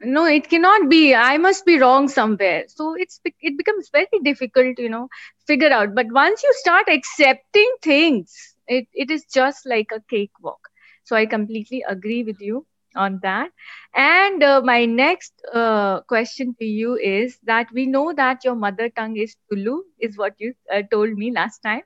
[0.00, 1.14] No, it cannot be.
[1.14, 2.64] I must be wrong somewhere.
[2.68, 5.08] So it's it becomes very difficult, you know,
[5.46, 5.94] figure out.
[5.94, 10.60] But once you start accepting things, it, it is just like a cakewalk.
[11.04, 13.50] So I completely agree with you on that.
[13.94, 18.88] And uh, my next uh, question to you is that we know that your mother
[18.90, 21.82] tongue is Tulu, is what you uh, told me last time.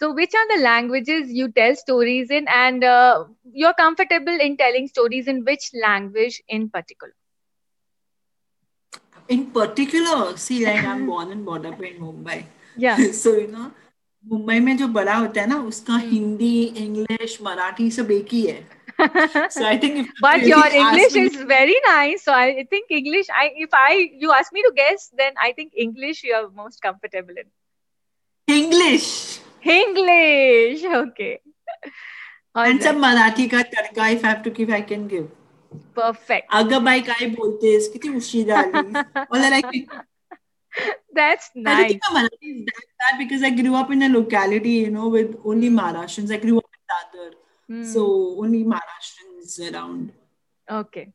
[0.00, 4.88] So which are the languages you tell stories in, and uh, you're comfortable in telling
[4.88, 7.12] stories in which language in particular?
[9.28, 12.44] In particular, see, like I'm born and brought up in Mumbai.
[12.76, 12.96] Yeah.
[13.12, 13.72] so you know,
[14.28, 16.10] Mumbai में जो बड़ा होता है ना उसका Hmm.
[16.10, 18.58] Hindi English Marathi सब एक ही है
[19.52, 22.24] so I think if but really your English me- is very nice.
[22.24, 23.30] So I think English.
[23.42, 23.92] I if I
[24.24, 27.48] you ask me to guess, then I think English you are most comfortable in.
[28.48, 29.06] English
[29.76, 30.84] English.
[30.98, 31.30] Okay.
[32.54, 33.16] All and some right.
[33.16, 35.30] Marathi ka tadka if I have to give I can give
[35.94, 36.46] Perfect.
[36.60, 38.60] Aga by kai boltes, kiti ushida
[39.30, 39.72] All I like.
[41.14, 41.84] That's I nice.
[41.84, 45.08] think my Marathi is that bad because I grew up in a locality, you know,
[45.08, 46.32] with only Maharashtrians.
[46.32, 46.82] I grew up in
[47.20, 47.32] Dadar,
[47.68, 47.82] Hmm.
[47.82, 50.12] so only Maharashtrians around.
[50.70, 51.12] Okay.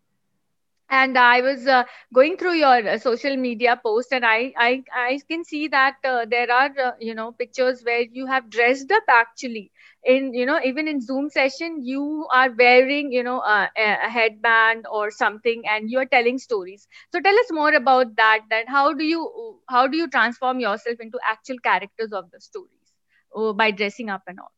[0.89, 5.19] And I was uh, going through your uh, social media post, and I I, I
[5.29, 9.03] can see that uh, there are uh, you know pictures where you have dressed up
[9.09, 9.71] actually.
[10.05, 14.85] In you know even in Zoom session, you are wearing you know a, a headband
[14.91, 16.87] or something, and you are telling stories.
[17.11, 18.41] So tell us more about that.
[18.51, 22.93] That how do you how do you transform yourself into actual characters of the stories
[23.33, 24.51] oh, by dressing up and all?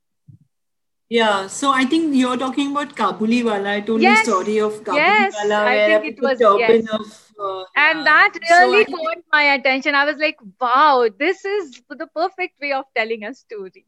[1.10, 3.75] Yeah, so I think you're talking about Kabuli Wala.
[3.75, 6.81] I told Yes, the story of Kabuli yes, Wala I where think it was- turban
[6.86, 6.99] yes.
[6.99, 7.23] of.
[7.39, 8.03] Uh, and yeah.
[8.03, 12.71] that really I- caught my attention i was like wow this is the perfect way
[12.77, 13.86] of telling a story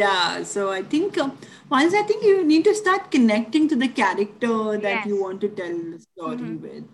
[0.00, 1.30] Yeah, so I think uh,
[1.68, 5.48] once I think you need to start connecting to the character that you want to
[5.60, 6.60] tell the story Mhm.
[6.66, 6.84] with.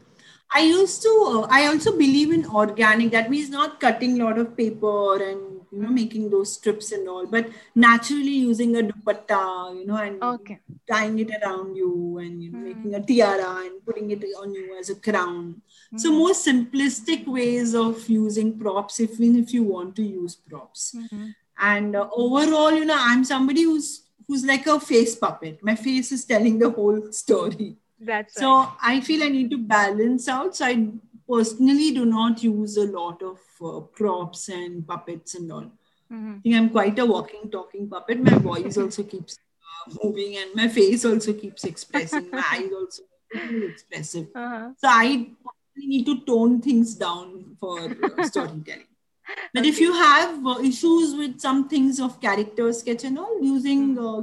[0.59, 1.13] I used to.
[1.29, 3.11] Uh, I also believe in organic.
[3.17, 5.41] That means not cutting a lot of paper and
[5.73, 7.49] you know making those strips and all, but
[7.87, 9.41] naturally using a dupatta,
[9.79, 10.59] you know, and okay
[10.91, 11.93] tying it around you
[12.25, 12.69] and you know Mhm.
[12.71, 15.41] making a tiara and putting it on you as a crown.
[16.05, 16.19] So Mhm.
[16.23, 21.27] more simplistic ways of using props, if if you want to use props Mhm.
[21.59, 25.61] And uh, overall you know i'm somebody who's who's like a face puppet.
[25.63, 27.77] My face is telling the whole story.
[28.01, 28.73] That's so right.
[28.83, 30.57] I feel i need to balance out.
[30.57, 30.89] So i
[31.29, 35.71] personally do not use a lot of uh, props and puppets and all.
[36.13, 36.39] Mhm.
[36.39, 38.21] i think i'm quite a walking talking puppet.
[38.23, 42.31] My voice also keeps uh, moving and my face also keeps expressing.
[42.31, 43.03] My eyes also
[43.73, 44.27] expressive.
[44.35, 44.71] Uh-huh.
[44.83, 45.27] so i
[45.77, 48.87] need to tone things down for uh, storytelling
[49.55, 53.97] but if you have uh, issues with some things of character sketch and all, using
[53.97, 53.99] Hmm.
[53.99, 54.23] uh,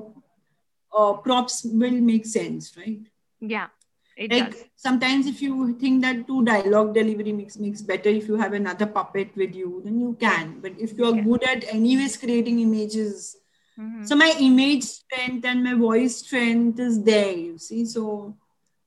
[0.97, 2.99] uh, props will make sense, right?
[3.39, 3.67] yeah
[4.15, 8.27] it Like does sometimes if you think that two dialogue delivery makes makes better if
[8.27, 10.59] you have another puppet with you, then you can.
[10.61, 11.23] But if you are Yeah.
[11.23, 13.35] good at anyways creating images,
[13.79, 14.05] Mhm.
[14.05, 17.85] so my image strength and my voice strength is there, you see.
[17.85, 18.35] So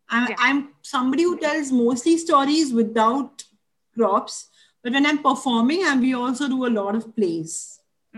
[0.09, 0.37] I'm, Yeah.
[0.39, 3.45] I'm somebody who tells mostly stories without
[3.97, 4.49] props,
[4.87, 7.55] but when I'm performing, and we also do a lot of plays.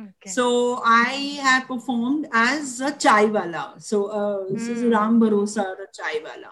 [0.00, 0.44] okay So
[0.84, 1.12] I
[1.44, 3.62] have performed as a chaiwala.
[3.90, 4.82] So uh, this is.
[4.94, 6.50] Ram Barosa, the chai wala.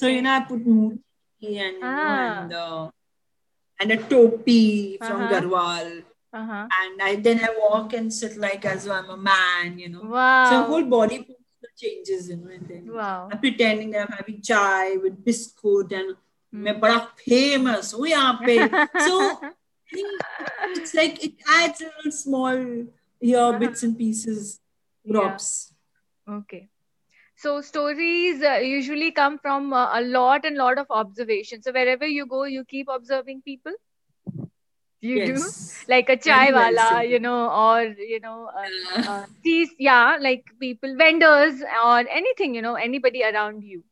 [0.00, 2.14] So you know, I put mochi and Ah.
[2.20, 2.84] and uh,
[3.80, 4.62] and a topi
[5.06, 5.32] from Uh-huh.
[5.32, 5.90] Garhwal,
[6.40, 9.90] uh-huh and I then I walk and sit like as though I'm a man, you
[9.96, 10.02] know.
[10.14, 10.48] Wow.
[10.52, 11.18] So whole body
[11.82, 16.16] changes, you know, and then wow I'm pretending that I'm having chai with biscuit and.
[16.53, 18.57] मैं बड़ा famous हूँ यहाँ पे.
[19.07, 19.15] So
[19.93, 20.21] I think
[20.77, 22.59] it's like it adds a little small
[23.21, 23.59] here Uh-huh.
[23.63, 24.59] bits and pieces,
[25.05, 25.13] Yeah.
[25.13, 25.49] props.
[26.27, 26.69] Okay.
[27.35, 31.61] So stories uh, usually come from uh, a lot and lot of observation.
[31.61, 33.73] So wherever you go, you keep observing people.
[35.01, 35.85] You do Yes.
[35.89, 37.09] like a chai Very well wala, said.
[37.11, 39.01] you know, or you know, uh, Yeah.
[39.13, 43.83] uh, these yeah, like people, vendors, or anything, you know, anybody around you,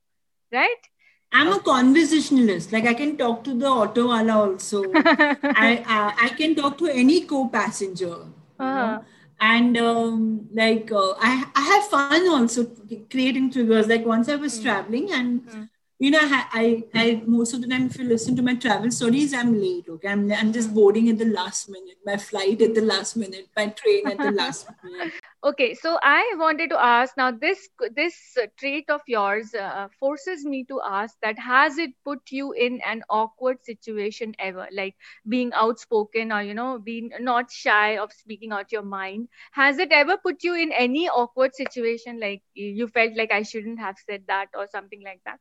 [0.53, 0.87] right?
[1.32, 2.72] I'm a conversationalist.
[2.72, 5.04] Like I can talk to the auto wala also.
[5.54, 8.16] I uh, I can talk to any co-passenger.
[8.58, 8.98] Uh-huh.
[9.38, 12.64] And um, like uh, I I have fun also
[13.10, 13.86] creating triggers.
[13.86, 14.62] Like once I was Mm.
[14.62, 15.68] traveling and Mm.
[15.98, 18.90] You know I, I I most of the time if you listen to my travel
[18.90, 19.86] stories I'm late.
[19.88, 21.96] Okay, I'm I'm just boarding at the last minute.
[22.04, 23.48] My flight at the last minute.
[23.56, 25.14] My train at the last minute.
[25.44, 30.64] Okay, so I wanted to ask now this this trait of yours uh, forces me
[30.64, 34.96] to ask that has it put you in an awkward situation ever like
[35.28, 39.92] being outspoken or you know being not shy of speaking out your mind has it
[39.92, 44.24] ever put you in any awkward situation like you felt like I shouldn't have said
[44.28, 45.38] that or something like that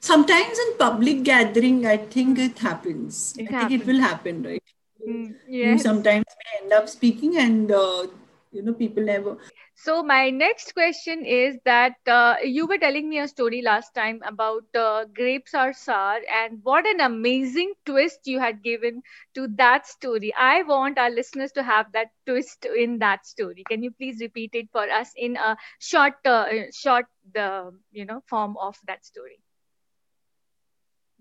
[0.00, 3.34] Sometimes in public gathering, I think it happens.
[3.38, 4.62] It I think it will happen, right?
[5.06, 8.06] Mm, yes sometimes may end up speaking, and uh,
[8.52, 9.36] you know people never.
[9.74, 14.20] So my next question is that uh, you were telling me a story last time
[14.24, 19.02] about uh, grapes are sour, and what an amazing twist you had given
[19.34, 20.32] to that story.
[20.34, 23.64] I want our listeners to have that twist in that story.
[23.68, 28.22] Can you please repeat it for us in a short, uh, short, the you know
[28.28, 29.38] form of that story?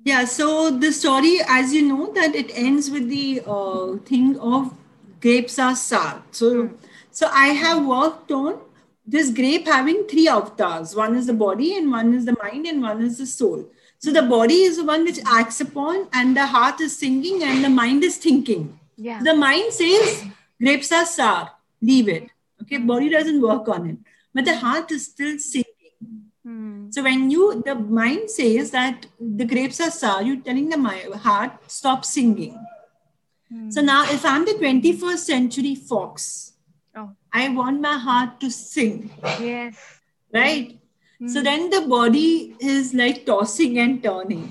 [0.04, 0.26] Yeah.
[0.26, 4.74] So the story, as you know, that it ends with the uh, thing of
[5.22, 6.24] grapes are sour.
[6.32, 6.74] So, Hmm.
[7.12, 8.60] so I have worked on
[9.06, 10.96] this grape having three avatars.
[10.96, 13.66] One is the body, and one is the mind, and one is the soul.
[14.00, 17.64] So the body is the one which acts upon, and the heart is singing, and
[17.64, 18.80] the mind is thinking.
[18.98, 19.22] Yeah.
[19.24, 20.24] The mind says
[20.62, 22.30] grapes are sour, leave it.
[22.62, 22.88] Okay, Hmm.
[22.88, 23.98] body doesn't work on it,
[24.34, 25.67] but the heart is still singing.
[26.48, 26.90] Hmm.
[26.96, 31.18] So when you the mind says that the grapes are sour, you're telling the mi-
[31.28, 32.54] heart stop singing.
[33.52, 33.70] Hmm.
[33.78, 36.54] So now, if I'm the 21st century fox,
[37.00, 37.10] Oh.
[37.40, 39.12] I want my heart to sing,
[39.48, 39.76] Yes.
[40.38, 40.72] right?
[41.34, 41.44] So Hmm.
[41.50, 44.48] then the body is like tossing and turning,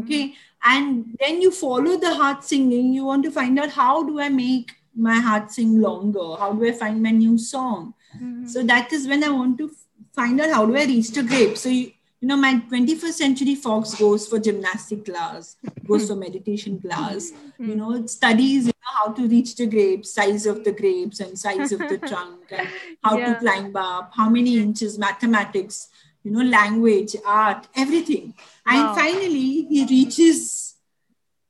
[0.00, 0.34] okay?
[0.72, 2.92] And then you follow the heart singing.
[2.98, 4.74] You want to find out how do I make
[5.08, 6.28] my heart sing longer?
[6.42, 7.94] How do I find my new song?
[8.18, 8.46] Hmm.
[8.54, 9.70] So that is when I want to
[10.14, 11.56] find out how do I reach the grape.
[11.56, 15.56] So you, you know, my 21st century fox goes for gymnastic class,
[15.86, 20.46] goes for meditation class, you know, studies you know, how to reach the grapes, size
[20.46, 22.68] of the grapes and size of the trunk, and
[23.02, 23.34] how Yeah.
[23.34, 25.88] to climb up, how many inches, mathematics,
[26.24, 28.34] you know, language, art, everything.
[28.66, 30.74] And finally, he reaches,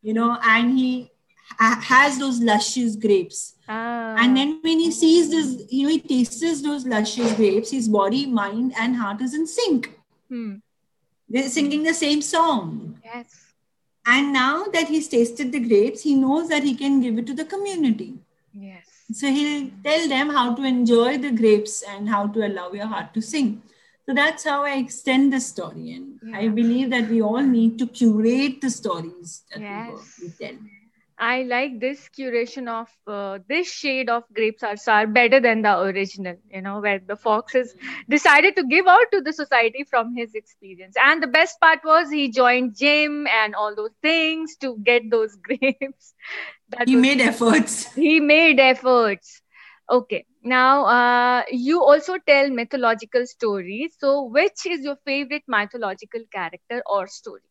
[0.03, 1.11] you know, and he
[1.59, 3.55] ha- has those luscious grapes.
[3.69, 4.15] Ah.
[4.19, 8.27] And then when he sees this, you know, he tastes those luscious grapes, his body,
[8.27, 9.91] mind, and heart is in sync.
[10.29, 10.57] Hmm.
[11.29, 13.01] They're singing the same song.
[13.05, 13.43] Yes.
[14.07, 17.35] And now that he's tasted the grapes, he knows that he can give it to
[17.35, 18.15] the community.
[18.53, 18.85] Yes.
[19.13, 23.13] So he'll tell them how to enjoy the grapes and how to allow your heart
[23.15, 23.63] to sing.
[24.09, 25.93] So that's how I extend the story.
[25.95, 30.19] And I believe that we all need to curate the stories that Yes.
[30.21, 30.57] we, we tell.
[31.19, 35.79] I like this curation of uh, this shade of grapes are sour better than the
[35.81, 37.75] original, you know, where the fox has
[38.09, 40.95] decided to give out to the society from his experience.
[41.03, 45.37] And the best part was he joined gym and all those things to get those
[45.43, 46.15] grapes.
[46.71, 47.89] That He was- made efforts.
[47.95, 49.43] he made efforts.
[49.91, 53.97] Okay, now uh, you also tell mythological stories.
[53.99, 57.43] So, which is your favorite mythological character or story?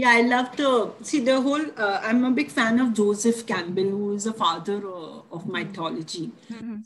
[0.00, 1.64] Yeah, I love to see the whole.
[1.76, 6.30] Uh, I'm a big fan of Joseph Campbell, who is a father uh, of mythology.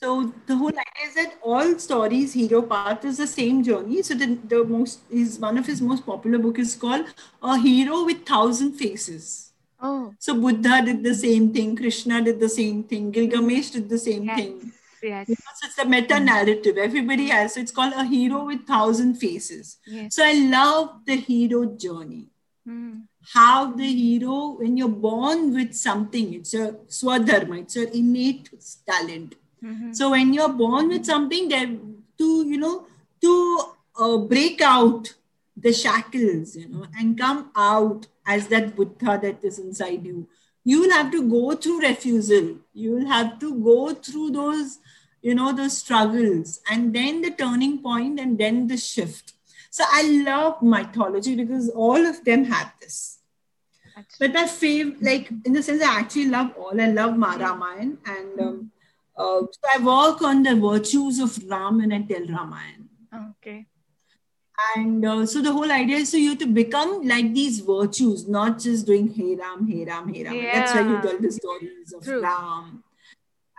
[0.03, 4.03] So the whole idea is that all stories, hero path is the same journey.
[4.03, 7.05] So the, the most is one of his most popular book is called
[7.43, 9.53] A Hero with Thousand Faces.
[9.79, 13.99] Oh, So Buddha did the same thing, Krishna did the same thing, Gilgamesh did the
[13.99, 14.73] same yes, thing.
[15.03, 16.79] yes, know, it's a meta narrative.
[16.79, 17.55] Everybody has.
[17.55, 19.77] So it's called A Hero with Thousand Faces.
[19.87, 20.15] yes.
[20.15, 22.32] So I love the hero journey
[22.65, 22.91] Hmm.
[23.35, 28.51] how the hero, when you're born with something, it's a swadharma, it's your innate
[28.87, 29.35] talent.
[29.63, 29.95] Mhm.
[29.97, 32.87] So when you're born with something, then to you know
[33.21, 33.33] to
[33.99, 35.13] uh, break out
[35.57, 40.29] the shackles, you know, and come out as that Buddha that is inside you,
[40.65, 42.57] you will have to go through refusal.
[42.73, 44.79] You will have to go through those,
[45.21, 49.35] you know, those struggles, and then the turning point, and then the shift.
[49.77, 53.21] So I love mythology because all of them have this.
[53.97, 56.79] That's- But my favorite, like in the sense, I actually love all.
[56.79, 58.71] I love Maramayan, and um,
[59.17, 62.85] uh, so I work on the virtues of Ram and I tell Ramayan.
[63.31, 63.67] Okay.
[64.77, 68.59] And uh, so the whole idea is so you to become like these virtues, not
[68.61, 70.37] just doing Hey Ram, Hey Ram, Hey Ram.
[70.37, 72.23] And That's why you tell the stories of True.
[72.23, 72.85] Ram.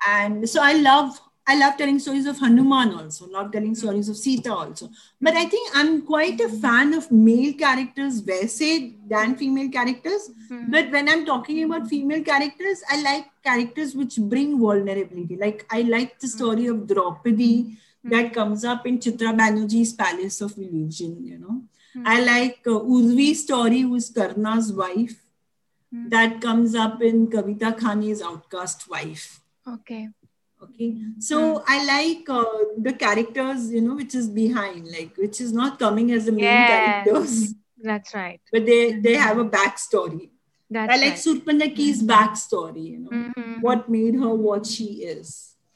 [0.07, 3.73] And so I love I love telling stories of Hanuman also, love telling hmm.
[3.73, 4.89] stories of Sita also.
[5.21, 6.59] But I think I'm quite a hmm.
[6.59, 9.35] fan of male characters, Vaise, than hmm.
[9.35, 10.29] female characters.
[10.49, 10.71] Mhm.
[10.71, 15.35] But when I'm talking about female characters, I like characters which bring vulnerability.
[15.35, 20.57] Like I like the story of Draupadi that comes up in Chitra Banerjee's Palace of
[20.57, 21.63] Illusion, you know.
[22.05, 25.19] I like uh, Urvi's story, who's Karna's wife,
[25.93, 26.09] Hmm.
[26.09, 29.41] that comes up in Kavita Kane's Outcast Wife.
[29.67, 30.09] Okay.
[30.63, 32.43] Okay, so I like uh,
[32.77, 36.45] the characters, you know, which is behind, like which is not coming as the main
[36.45, 36.69] Yes.
[36.73, 37.53] characters,
[37.89, 38.39] That's right.
[38.51, 40.29] but they they have a backstory.
[40.69, 41.19] That's I like right.
[41.25, 43.61] Surpanakha's backstory, you know, Mhm.
[43.61, 45.33] what made her what she is,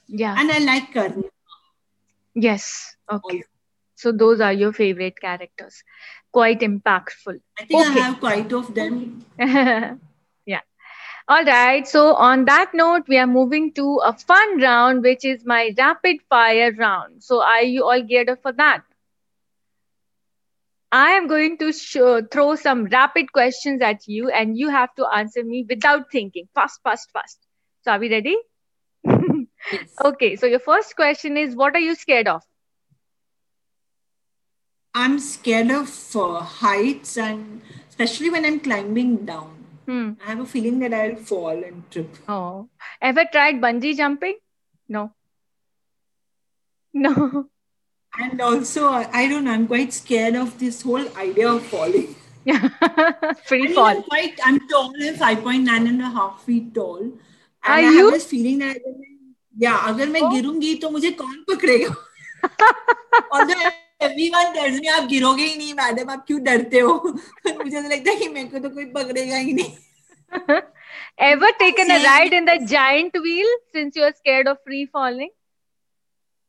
[0.08, 0.36] Yeah.
[0.39, 1.23] and I like Karna.
[2.36, 2.95] Yes.
[3.12, 3.43] Okay.
[3.95, 5.84] So those are your favorite characters.
[6.32, 7.39] Quite impactful.
[7.60, 8.00] I think Okay.
[8.00, 9.26] I have quite of them.
[11.30, 11.86] All right.
[11.86, 16.21] So on that note, we are moving to a fun round, which is my rapid
[16.30, 17.21] fire round.
[17.21, 18.84] So are you all geared up for that?
[20.90, 25.06] I am going to show, throw some rapid questions at you, and you have to
[25.06, 26.48] answer me without thinking.
[26.56, 27.40] Fast, fast, fast.
[27.84, 28.38] So are we ready?
[29.04, 29.94] Yes.
[30.06, 30.38] okay.
[30.38, 32.42] So your first question is, what are you scared of?
[34.96, 39.57] I'm scared of uh, heights, and especially when I'm climbing down.
[39.87, 40.13] Hmm.
[40.25, 42.17] I have a feeling that I'll fall and trip.
[42.29, 42.69] Oh,
[43.00, 44.37] ever tried bungee jumping?
[44.88, 45.13] No.
[46.94, 47.46] No.
[48.19, 52.15] And also, I, I don't know, I'm quite scared of this whole idea of falling.
[52.46, 53.87] I Free mean, fall.
[53.87, 56.98] I'm quite, I'm tall, I'm 5.9 and a half feet tall.
[57.00, 57.15] And
[57.65, 58.05] Are I you?
[58.05, 59.35] have this feeling that अगर मैं-
[59.65, 60.31] yeah, अगर मैं Oh.
[60.35, 61.94] गिरूंगी तो मुझे कौन पकड़ेगा?
[63.33, 67.89] Although everyone tells me आप गिरोगे ही नहीं मैडम आप क्यों डरते हो मुझे तो
[67.89, 69.75] लगता है कि मेरे को तो कोई पकड़ेगा ही नहीं
[71.25, 75.29] Ever taken a ride in the giant wheel since you're scared of free falling?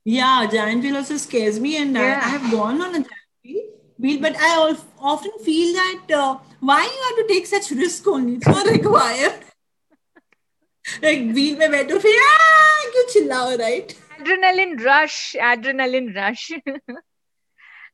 [0.06, 2.18] Yeah, giant wheel also scares me, and Yeah.
[2.20, 3.62] I I have gone on a giant wheel,
[4.06, 4.82] wheel but I al-
[5.12, 6.28] often feel that uh,
[6.72, 8.34] why you have to take such risk only?
[8.40, 9.38] It's not required.
[11.06, 13.96] like wheel में बैठो फिर "Ah!" क्यों चिल्लाओ right?
[14.18, 15.18] Adrenaline rush,
[15.52, 16.46] adrenaline rush.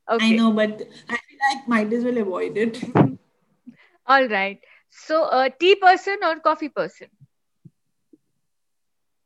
[0.09, 2.83] I know, but I feel like might as well avoid it.
[4.07, 4.61] all right.
[4.91, 7.09] So, uh, tea person or coffee person?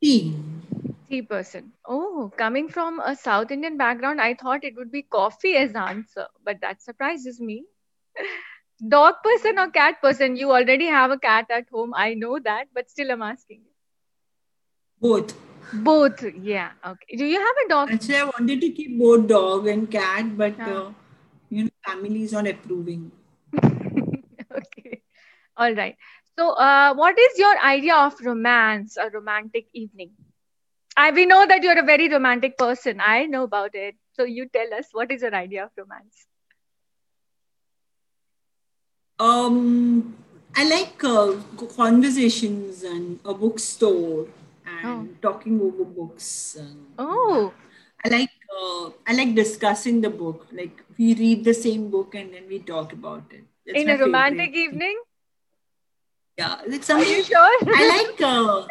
[0.02, 0.36] Tea.
[1.08, 1.72] Tea person.
[1.86, 6.26] Oh, coming from a South Indian background, I thought it would be coffee as answer,
[6.44, 7.64] but that surprises me.
[8.88, 10.36] Dog person or cat person?
[10.36, 11.92] You already have a cat at home.
[11.94, 13.72] I know that, but still I'm asking you.
[15.00, 15.34] Both.
[15.72, 16.24] Both.
[16.40, 16.70] Yeah.
[16.84, 17.16] Okay.
[17.16, 17.88] Do you have a dog?
[17.92, 20.78] Actually, I wanted to keep both dog and cat, but Yeah.
[20.78, 20.90] uh,
[21.50, 23.10] you know, family is not approving.
[24.58, 25.02] okay.
[25.56, 25.96] All right.
[26.38, 30.12] So, uh, what is your idea of romance, a romantic evening?
[30.96, 33.00] I we know that you're a very romantic person.
[33.00, 33.96] I know about it.
[34.12, 36.26] So you tell us what is your idea of romance?
[39.18, 40.14] Um,
[40.56, 41.34] I like uh,
[41.76, 44.26] conversations and a bookstore
[44.77, 46.55] and talking over books.
[46.59, 47.53] And, Oh,
[48.05, 48.29] I like
[48.61, 50.47] uh, I like discussing the book.
[50.51, 53.43] Like we read the same book and then we talk about it.
[53.65, 54.73] That's in my a romantic favorite.
[54.73, 55.01] evening?
[56.37, 57.57] Yeah, it's Are something you sure?
[57.75, 58.65] I like uh,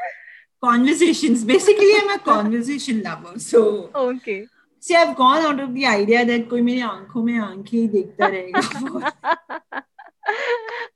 [0.62, 1.44] conversations.
[1.44, 3.38] Basically, I'm a conversation lover.
[3.38, 4.46] So okay.
[4.80, 8.26] see, I've gone out of the idea that कोई मेरी आंखों में आंखें ही देखता
[8.26, 9.12] रहेगा.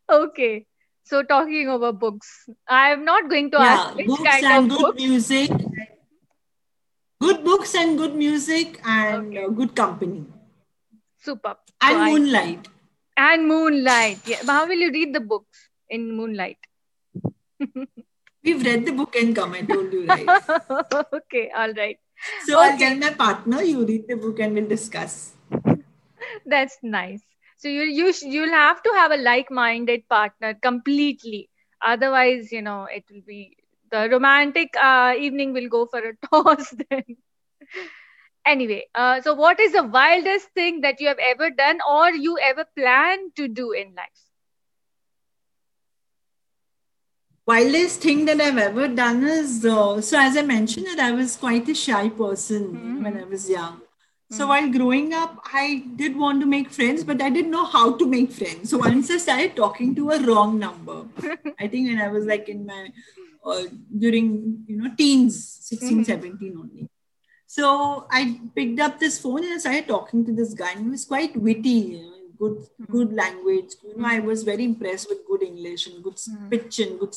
[0.08, 0.66] okay.
[1.11, 2.27] So talking over books.
[2.67, 4.95] I am not going to yeah, ask which books kind and of good book.
[4.97, 5.51] music.
[7.23, 9.43] Good books and good music and Okay.
[9.45, 10.21] uh, good company.
[11.19, 11.55] Super.
[11.81, 12.69] And So I- moonlight.
[13.17, 14.19] and moonlight.
[14.33, 14.39] Yeah.
[14.45, 16.57] But how will you read the books in moonlight?
[18.43, 20.25] We've read the book and come, I told you, right?
[21.19, 21.51] okay.
[21.55, 21.99] All right.
[22.45, 25.33] So I'll tell my partner, you read the book and we'll discuss.
[26.45, 27.21] That's nice.
[27.61, 31.49] So you you sh- you'll have to have a like-minded partner completely.
[31.81, 33.57] Otherwise, you know, it will be
[33.91, 37.17] the romantic uh, evening will go for a toss then.
[38.45, 42.37] Anyway, uh, so what is the wildest thing that you have ever done or you
[42.39, 44.31] ever plan to do in life?
[47.45, 51.35] Wildest thing that I've ever done is uh, so as I mentioned that I was
[51.37, 53.81] quite a shy person know, when I was young.
[54.31, 57.97] So while growing up, I did want to make friends, but I didn't know how
[57.97, 58.69] to make friends.
[58.69, 61.03] So once I started talking to a wrong number,
[61.59, 62.93] I think when I was like in my
[63.45, 63.63] uh,
[63.97, 66.03] during you know teens, 16, mm-hmm.
[66.03, 66.89] 17 only.
[67.45, 70.89] So I picked up this phone and I started talking to this guy, and he
[70.89, 72.91] was quite witty, you know, good, mm-hmm.
[72.91, 73.73] good language.
[73.83, 74.27] You know, I mm-hmm.
[74.27, 76.17] was very impressed with good English and good
[76.49, 77.13] pitch and good,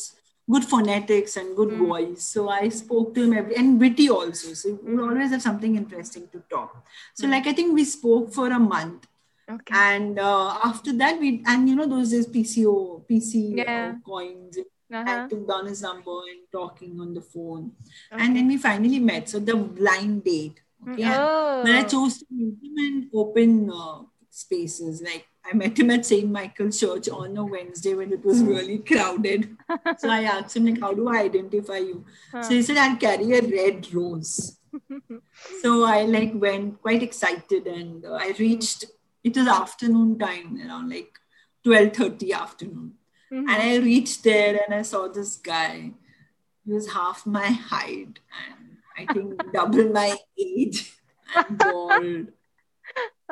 [0.50, 2.22] good phonetics and good voice.
[2.22, 4.52] So I spoke to him every, and witty also.
[4.54, 6.84] So we always have something interesting to talk.
[7.14, 9.06] So like I think we spoke for a month,
[9.50, 9.74] Okay.
[9.76, 13.94] and uh, after that we and you know those days PCO, PC Yeah.
[14.04, 14.58] coins.
[14.92, 15.24] Uh-huh.
[15.24, 17.72] I took down his number and talking on the phone.
[18.12, 19.28] And then we finally met.
[19.28, 20.60] So the blind date.
[20.88, 21.02] Okay.
[21.06, 21.62] Oh.
[21.64, 25.02] But I chose to meet him in open uh, spaces.
[25.02, 26.30] Like I met him at St.
[26.30, 29.56] Michael's Church on a Wednesday when it was really crowded.
[29.98, 32.04] so I asked him, like, how do I identify you?
[32.42, 34.58] So he said, I'll carry a red rose.
[35.62, 38.86] so I like went quite excited and uh, I reached,
[39.22, 41.12] it was afternoon time, around like
[41.66, 42.92] 12.30 afternoon.
[43.32, 43.38] Mhm.
[43.38, 45.92] And I reached there and I saw this guy.
[46.64, 48.18] He was half my height
[48.48, 50.92] and I think double my age
[51.34, 52.28] and bald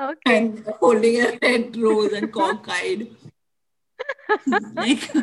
[0.01, 0.37] Okay.
[0.39, 3.15] and holding a red rose and cockeyed.
[4.75, 5.15] like,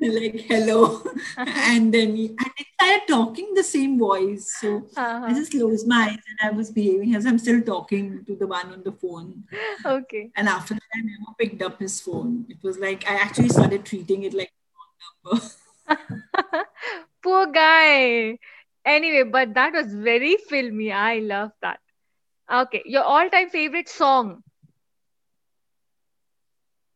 [0.00, 1.02] like hello.
[1.36, 4.54] and then he, and started talking the same voice.
[4.60, 5.34] So I Uh-huh.
[5.34, 8.72] just closed my eyes and I was behaving as I'm still talking to the one
[8.72, 9.44] on the phone.
[9.84, 10.30] Okay.
[10.36, 12.46] And after that, I never picked up his phone.
[12.48, 15.40] It was like I actually started treating it like a phone
[15.96, 16.64] number.
[17.22, 18.38] Poor guy.
[18.84, 20.90] Anyway, but that was very filmy.
[20.92, 21.78] I love that.
[22.50, 24.42] Okay, your all-time favorite song.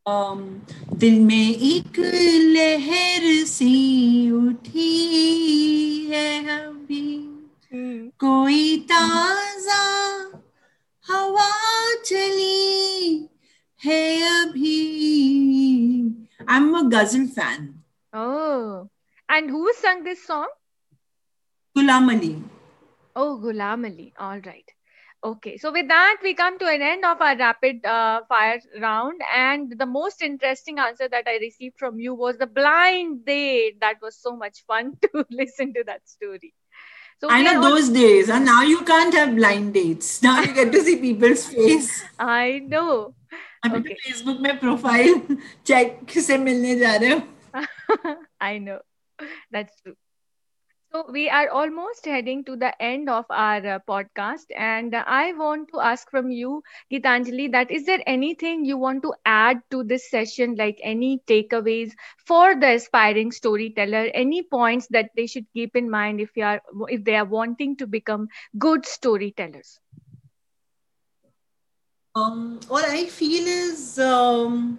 [0.06, 0.62] Um,
[1.02, 4.90] दिल में एक लहर सी उठी
[6.10, 7.06] है अभी
[7.72, 8.10] hmm.
[8.20, 9.82] कोई ताजा
[11.10, 11.50] हवा
[12.04, 13.28] चली
[13.80, 14.04] है
[14.42, 14.76] अभी
[16.48, 17.82] I'm a Ghazal fan.
[18.12, 18.88] Oh,
[19.28, 20.46] and who sang this song?
[21.76, 22.42] Ghulam Ali.
[23.16, 24.12] Oh, Ghulam Ali.
[24.18, 24.75] All right.
[25.25, 29.21] Okay, so with that, we come to an end of our rapid uh, fire round.
[29.35, 33.79] And the most interesting answer that I received from you was the blind date.
[33.81, 36.55] That was so much fun to listen to that story.
[37.19, 40.23] So I know those days, and now you can't have blind dates.
[40.23, 42.03] Now you get to see people's face.
[42.17, 43.13] I know.
[43.65, 43.95] अभी okay.
[44.07, 47.21] Facebook में profile check किसे मिलने जा रहे हो?
[48.41, 48.79] I know.
[49.51, 49.95] That's true.
[50.96, 55.34] so, we are almost heading to the end of our uh, podcast, and uh, I
[55.34, 59.84] want to ask from you, Gitanjali, that is there anything you want to add to
[59.84, 61.92] this session, like any takeaways
[62.24, 66.62] for the aspiring storyteller, any points that they should keep in mind if, you are,
[66.88, 68.28] if they are wanting to become
[68.58, 69.78] good storytellers?
[72.14, 74.78] Um, what I feel is um,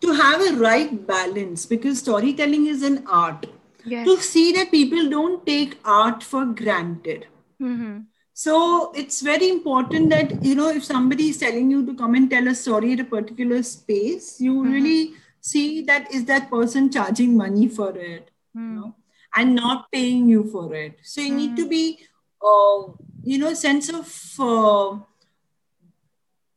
[0.00, 3.46] to have a right balance because storytelling is an art
[3.84, 4.06] yes.
[4.06, 7.26] to see that people don't take art for granted.
[7.60, 8.00] Mm-hmm.
[8.34, 12.30] So it's very important that, you know, if somebody is telling you to come and
[12.30, 14.72] tell a story at a particular space, you mm-hmm.
[14.72, 18.76] really see that is that person charging money for it, mm-hmm.
[18.76, 18.94] you know,
[19.34, 20.98] and not paying you for it.
[21.02, 21.70] So you need to mm-hmm.
[21.70, 21.98] be,
[22.40, 22.92] uh,
[23.24, 24.06] you know, sense of,
[24.38, 24.98] uh,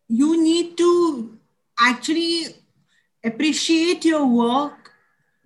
[0.07, 1.37] you need to
[1.79, 2.55] actually
[3.23, 4.80] appreciate your work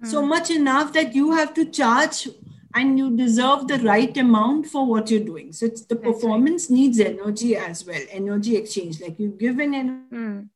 [0.03, 2.27] so much enough that you have to charge
[2.73, 6.69] and you deserve the right amount for what you're doing so it's the That's performance
[6.69, 6.75] right.
[6.75, 10.49] needs energy as well energy exchange like you give an energy mm.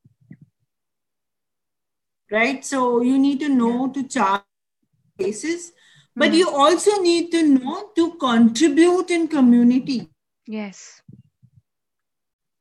[2.29, 3.93] right so you need to know yeah.
[3.93, 4.41] to charge
[5.17, 5.71] places
[6.15, 6.35] but mm.
[6.35, 10.09] you also need to know to contribute in community
[10.45, 11.01] yes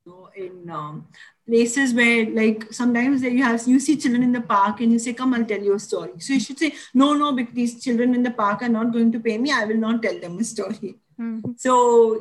[0.07, 1.09] so in um,
[1.49, 5.15] places where like sometimes you have you see children in the park and you say
[5.21, 6.71] come i'll tell you a story so you should say
[7.03, 9.65] no no because these children in the park are not going to pay me i
[9.71, 10.91] will not tell them a story
[11.21, 11.53] mm-hmm.
[11.57, 11.77] so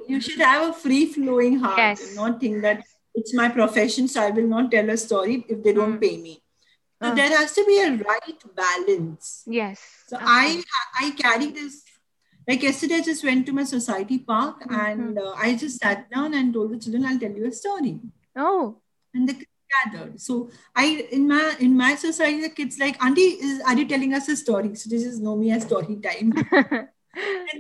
[0.07, 2.05] you should have a free flowing heart yes.
[2.05, 5.61] and not think that it's my profession so i will not tell a story if
[5.67, 6.01] they don't mm.
[6.05, 6.41] pay me
[7.01, 7.15] so uh.
[7.19, 10.63] there has to be a right balance yes so i
[11.03, 11.83] i carry this
[12.47, 14.81] like yesterday i just went to my society park mm-hmm.
[14.87, 17.95] and uh, i just sat down and told the children i'll tell you a story
[18.49, 18.77] oh
[19.17, 19.45] and the
[19.75, 20.19] gathered.
[20.19, 24.13] So I in my in my society, the kids like, Auntie, is are you telling
[24.13, 24.75] us a story?
[24.75, 26.33] So this is know me as story time.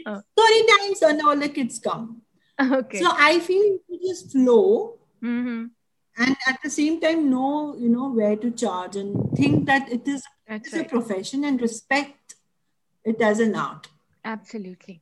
[0.05, 0.21] oh.
[0.37, 2.21] Story time, so now all the kids come.
[2.59, 2.99] Okay.
[2.99, 4.97] So I feel it just flow.
[5.23, 5.65] Mm-hmm.
[6.19, 10.07] And at the same time, know you know where to charge and think that it
[10.07, 10.73] is, right.
[10.73, 12.35] a profession and respect
[13.03, 13.87] it as an art.
[14.25, 14.99] Absolutely.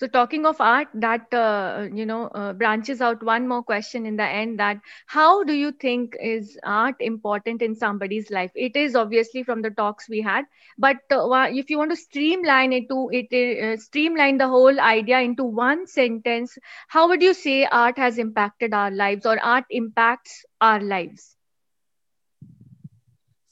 [0.00, 4.16] So talking of art, that uh, you know uh, branches out one more question in
[4.16, 4.58] the end.
[4.58, 8.50] That how do you think is art important in somebody's life?
[8.54, 10.46] It is obviously from the talks we had,
[10.78, 15.20] but uh, if you want to streamline it to it, uh, streamline the whole idea
[15.20, 16.56] into one sentence,
[16.88, 21.36] how would you say art has impacted our lives, or art impacts our lives?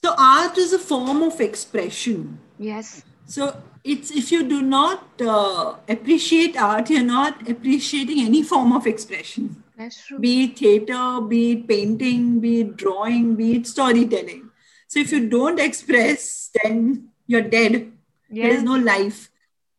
[0.03, 2.39] So art is a form of expression.
[2.57, 3.03] Yes.
[3.29, 8.87] So it's if you do not uh, appreciate art, you're not appreciating any form of
[8.87, 9.63] expression.
[9.77, 10.17] That's true.
[10.17, 14.49] Be it theater, be it painting, be it drawing, be it storytelling.
[14.87, 17.91] So if you don't express, then you're dead.
[18.31, 18.47] Yes.
[18.47, 19.29] There is no life.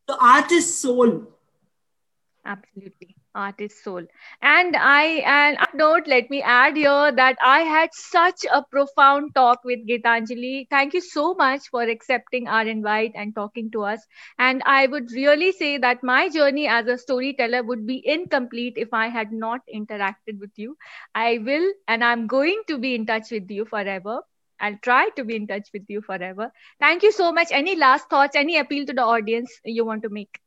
[0.09, 1.27] So art is soul.
[2.45, 4.03] Absolutely artist soul
[4.41, 5.03] and i
[5.35, 10.67] and note let me add here that i had such a profound talk with gitanjali
[10.69, 14.05] thank you so much for accepting our invite and talking to us
[14.37, 18.93] and i would really say that my journey as a storyteller would be incomplete if
[18.93, 20.75] i had not interacted with you
[21.15, 24.21] i will and i'm going to be in touch with you forever
[24.59, 26.51] I'll try to be in touch with you forever.
[26.79, 27.47] Thank you so much.
[27.51, 30.39] Any last thoughts, any appeal to the audience you want to make?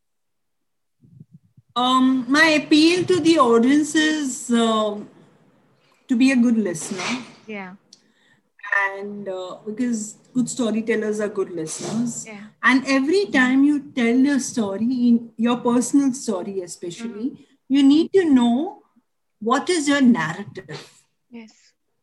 [1.77, 4.97] Um, my appeal to the audience is uh,
[6.07, 7.25] to be a good listener.
[7.49, 7.75] Yeah.
[8.93, 12.27] And uh, because good storytellers are good listeners.
[12.27, 12.45] Yeah.
[12.62, 17.39] And every time you tell your story, in your personal story especially, mm.
[17.68, 18.83] you need to know
[19.41, 21.03] what is your narrative.
[21.29, 21.53] Yes.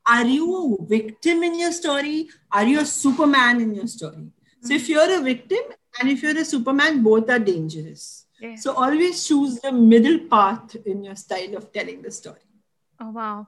[0.06, 2.28] Are you a victim in your story?
[2.52, 4.16] Are you a Superman in your story?
[4.18, 4.32] Mm.
[4.64, 4.90] So if mm.
[4.90, 5.64] you're a victim
[5.98, 8.21] and if you're a Superman, both are dangerous
[8.58, 12.42] so always choose the middle path in your style of telling the story.
[13.00, 13.48] Oh wow.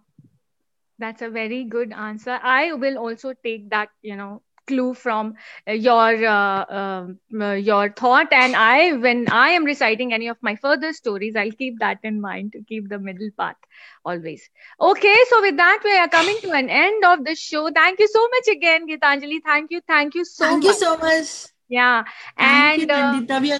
[0.99, 2.39] That's a very good answer.
[2.41, 5.33] I will also take that, you know, clue from
[5.67, 8.31] uh, your uh, um, uh, your thought.
[8.31, 12.21] And i when i am reciting any of my further stories i'll keep that in
[12.21, 13.57] mind to keep the middle path
[14.05, 14.49] always.
[14.79, 17.69] Okay so with that we are coming to an end of the show.
[17.71, 19.41] Thank you so much again gitanjali.
[19.45, 19.81] Thank you.
[19.87, 20.67] Thank you so thank much.
[20.67, 21.27] you so much.
[21.67, 22.03] Yeah.
[22.37, 23.59] Thank and you, uh, we are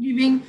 [0.00, 0.42] giving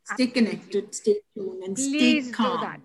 [0.05, 2.83] Stay connected, stay tuned, and Please stay calm.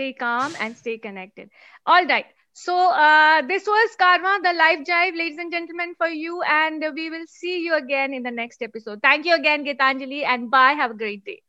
[0.00, 1.50] Stay calm and stay connected.
[1.86, 2.26] All right.
[2.52, 7.10] So uh, this was Karma, the live jive, ladies and gentlemen, for you, and we
[7.10, 9.00] will see you again in the next episode.
[9.02, 10.72] Thank you again, Gitanjali, and bye.
[10.72, 11.42] Have a great day.